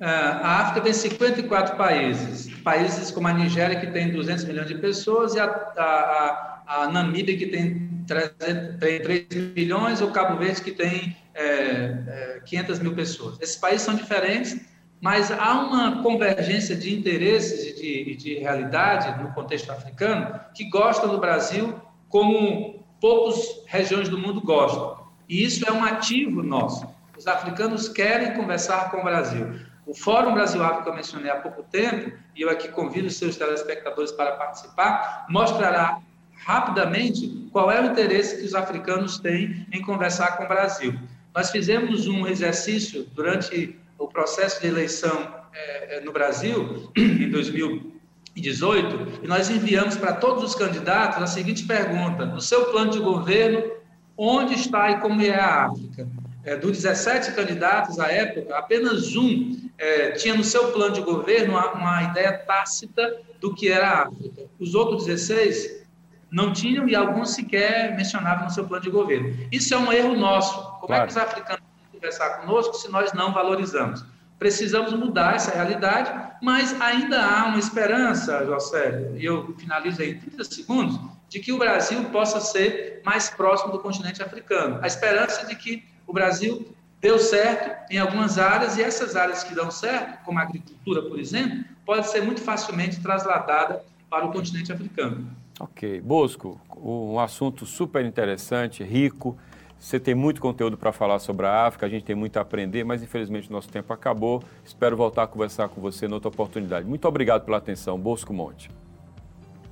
É, 0.00 0.06
a 0.06 0.60
África 0.60 0.80
tem 0.80 0.92
54 0.94 1.76
países, 1.76 2.52
países 2.62 3.10
como 3.10 3.28
a 3.28 3.34
Nigéria, 3.34 3.78
que 3.78 3.86
tem 3.88 4.10
200 4.10 4.44
milhões 4.46 4.66
de 4.66 4.76
pessoas, 4.76 5.34
e 5.34 5.38
a, 5.38 5.44
a, 5.44 6.62
a 6.66 6.88
Namíbia, 6.88 7.36
que 7.36 7.46
tem 7.46 8.02
3, 8.06 8.32
tem 8.80 9.02
3 9.02 9.26
milhões, 9.54 10.00
ou 10.00 10.10
Cabo 10.10 10.38
Verde, 10.38 10.62
que 10.62 10.72
tem 10.72 11.14
é, 11.34 11.44
é, 11.44 12.40
500 12.46 12.78
mil 12.78 12.94
pessoas. 12.94 13.38
Esses 13.42 13.56
países 13.56 13.82
são 13.82 13.94
diferentes, 13.94 14.58
mas 15.00 15.30
há 15.30 15.54
uma 15.54 16.02
convergência 16.02 16.76
de 16.76 16.94
interesses 16.94 17.66
e 17.66 17.74
de, 17.80 18.16
de, 18.16 18.34
realidade 18.34 19.22
no 19.22 19.32
contexto 19.32 19.70
africano 19.70 20.38
que 20.54 20.68
gostam 20.68 21.08
do 21.08 21.18
Brasil 21.18 21.74
como 22.08 22.84
poucas 23.00 23.62
regiões 23.66 24.08
do 24.08 24.18
mundo 24.18 24.40
gostam. 24.42 25.00
E 25.28 25.42
isso 25.42 25.66
é 25.66 25.72
um 25.72 25.82
ativo 25.82 26.42
nosso. 26.42 26.86
Os 27.16 27.26
africanos 27.26 27.88
querem 27.88 28.34
conversar 28.34 28.90
com 28.90 28.98
o 28.98 29.04
Brasil. 29.04 29.58
O 29.86 29.94
Fórum 29.94 30.34
Brasil-África 30.34 30.84
que 30.84 30.88
eu 30.90 30.94
mencionei 30.94 31.30
há 31.30 31.36
pouco 31.36 31.62
tempo, 31.62 32.12
e 32.36 32.42
eu 32.42 32.50
aqui 32.50 32.68
convido 32.68 33.08
os 33.08 33.16
seus 33.16 33.36
telespectadores 33.36 34.12
para 34.12 34.32
participar, 34.32 35.26
mostrará 35.30 35.98
rapidamente 36.44 37.48
qual 37.52 37.70
é 37.70 37.80
o 37.80 37.86
interesse 37.86 38.38
que 38.38 38.44
os 38.44 38.54
africanos 38.54 39.18
têm 39.18 39.66
em 39.72 39.82
conversar 39.82 40.36
com 40.36 40.44
o 40.44 40.48
Brasil. 40.48 40.98
Nós 41.34 41.50
fizemos 41.50 42.06
um 42.06 42.26
exercício 42.26 43.06
durante 43.14 43.78
o 44.00 44.08
processo 44.08 44.60
de 44.62 44.66
eleição 44.66 45.32
é, 45.52 45.98
é 45.98 46.00
no 46.00 46.10
Brasil, 46.10 46.90
em 46.96 47.30
2018, 47.30 49.20
e 49.22 49.28
nós 49.28 49.50
enviamos 49.50 49.96
para 49.96 50.14
todos 50.14 50.42
os 50.42 50.54
candidatos 50.54 51.22
a 51.22 51.26
seguinte 51.26 51.66
pergunta: 51.66 52.24
no 52.24 52.40
seu 52.40 52.66
plano 52.72 52.90
de 52.90 52.98
governo, 52.98 53.70
onde 54.16 54.54
está 54.54 54.90
e 54.90 55.00
como 55.00 55.20
é 55.20 55.38
a 55.38 55.66
África? 55.66 56.08
É, 56.42 56.56
dos 56.56 56.72
17 56.72 57.32
candidatos 57.32 58.00
à 58.00 58.10
época, 58.10 58.56
apenas 58.56 59.14
um 59.14 59.68
é, 59.76 60.12
tinha 60.12 60.34
no 60.34 60.42
seu 60.42 60.72
plano 60.72 60.94
de 60.94 61.02
governo 61.02 61.52
uma, 61.52 61.72
uma, 61.72 62.02
ideia 62.04 62.32
tácita 62.32 63.20
do 63.38 63.54
que 63.54 63.68
era 63.68 63.90
a 63.90 64.02
África. 64.04 64.46
Os 64.58 64.74
outros 64.74 65.04
16 65.04 65.84
não 66.30 66.50
tinham 66.54 66.88
e 66.88 66.96
alguns 66.96 67.34
sequer 67.34 67.94
mencionavam 67.94 68.44
no 68.44 68.50
seu 68.50 68.64
plano 68.64 68.82
de 68.82 68.90
governo. 68.90 69.36
Isso 69.52 69.74
é 69.74 69.76
um 69.76 69.92
erro 69.92 70.16
nosso. 70.16 70.54
Como 70.78 70.86
claro. 70.86 71.02
é 71.02 71.06
que 71.06 71.12
os 71.12 71.18
africanos 71.18 71.69
conversar 72.00 72.40
conosco 72.40 72.74
se 72.74 72.90
nós 72.90 73.12
não 73.12 73.32
valorizamos. 73.32 74.02
Precisamos 74.38 74.94
mudar 74.94 75.34
essa 75.34 75.50
realidade, 75.50 76.10
mas 76.42 76.80
ainda 76.80 77.22
há 77.22 77.44
uma 77.44 77.58
esperança, 77.58 78.44
José, 78.46 79.12
e 79.16 79.24
eu 79.24 79.54
finalizo 79.58 80.00
aí 80.00 80.12
em 80.12 80.18
30 80.18 80.44
segundos, 80.44 80.98
de 81.28 81.38
que 81.38 81.52
o 81.52 81.58
Brasil 81.58 82.02
possa 82.06 82.40
ser 82.40 83.02
mais 83.04 83.28
próximo 83.28 83.70
do 83.70 83.78
continente 83.78 84.22
africano. 84.22 84.80
A 84.82 84.86
esperança 84.86 85.46
de 85.46 85.54
que 85.54 85.84
o 86.06 86.12
Brasil 86.12 86.74
deu 87.02 87.18
certo 87.18 87.92
em 87.92 87.98
algumas 87.98 88.38
áreas 88.38 88.78
e 88.78 88.82
essas 88.82 89.14
áreas 89.14 89.44
que 89.44 89.54
dão 89.54 89.70
certo, 89.70 90.24
como 90.24 90.38
a 90.38 90.42
agricultura, 90.42 91.02
por 91.02 91.18
exemplo, 91.18 91.62
pode 91.84 92.08
ser 92.08 92.22
muito 92.22 92.40
facilmente 92.40 93.00
trasladada 93.00 93.84
para 94.08 94.24
o 94.24 94.32
continente 94.32 94.72
africano. 94.72 95.30
Ok. 95.60 96.00
Bosco, 96.00 96.58
um 96.76 97.20
assunto 97.20 97.66
super 97.66 98.04
interessante, 98.04 98.82
rico. 98.82 99.36
Você 99.80 99.98
tem 99.98 100.14
muito 100.14 100.42
conteúdo 100.42 100.76
para 100.76 100.92
falar 100.92 101.18
sobre 101.18 101.46
a 101.46 101.66
África, 101.66 101.86
a 101.86 101.88
gente 101.88 102.04
tem 102.04 102.14
muito 102.14 102.36
a 102.36 102.42
aprender, 102.42 102.84
mas 102.84 103.02
infelizmente 103.02 103.50
nosso 103.50 103.70
tempo 103.70 103.90
acabou. 103.94 104.42
Espero 104.62 104.94
voltar 104.94 105.22
a 105.22 105.26
conversar 105.26 105.70
com 105.70 105.80
você 105.80 106.06
noutra 106.06 106.28
oportunidade. 106.28 106.86
Muito 106.86 107.08
obrigado 107.08 107.46
pela 107.46 107.56
atenção. 107.56 107.98
Bosco 107.98 108.30
Monte. 108.30 108.70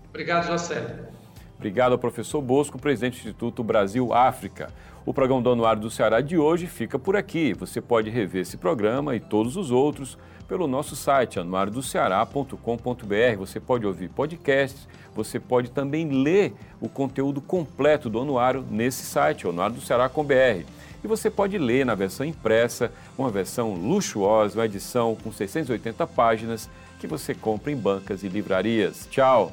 Obrigado, 0.08 0.46
José. 0.46 1.10
Obrigado 1.58 1.92
ao 1.92 1.98
professor 1.98 2.40
Bosco, 2.40 2.78
presidente 2.78 3.14
do 3.14 3.18
Instituto 3.18 3.64
Brasil 3.64 4.14
África. 4.14 4.72
O 5.04 5.12
programa 5.12 5.42
do 5.42 5.50
Anuário 5.50 5.82
do 5.82 5.90
Ceará 5.90 6.20
de 6.20 6.38
hoje 6.38 6.68
fica 6.68 7.00
por 7.00 7.16
aqui. 7.16 7.52
Você 7.54 7.80
pode 7.80 8.10
rever 8.10 8.42
esse 8.42 8.56
programa 8.56 9.16
e 9.16 9.20
todos 9.20 9.56
os 9.56 9.72
outros 9.72 10.16
pelo 10.46 10.68
nosso 10.68 10.94
site 10.94 11.40
anuariodoceará.com.br. 11.40 13.36
Você 13.38 13.58
pode 13.58 13.84
ouvir 13.84 14.08
podcasts, 14.08 14.86
você 15.12 15.40
pode 15.40 15.70
também 15.72 16.08
ler 16.22 16.54
o 16.80 16.88
conteúdo 16.88 17.40
completo 17.40 18.08
do 18.08 18.20
anuário 18.20 18.64
nesse 18.70 19.04
site, 19.04 19.48
anuariodoceará.com.br. 19.48 20.64
E 21.02 21.08
você 21.08 21.28
pode 21.28 21.58
ler 21.58 21.84
na 21.84 21.96
versão 21.96 22.24
impressa, 22.24 22.92
uma 23.16 23.30
versão 23.30 23.74
luxuosa, 23.74 24.58
uma 24.58 24.66
edição 24.66 25.16
com 25.16 25.32
680 25.32 26.06
páginas 26.06 26.70
que 27.00 27.06
você 27.08 27.34
compra 27.34 27.72
em 27.72 27.76
bancas 27.76 28.22
e 28.22 28.28
livrarias. 28.28 29.08
Tchau! 29.10 29.52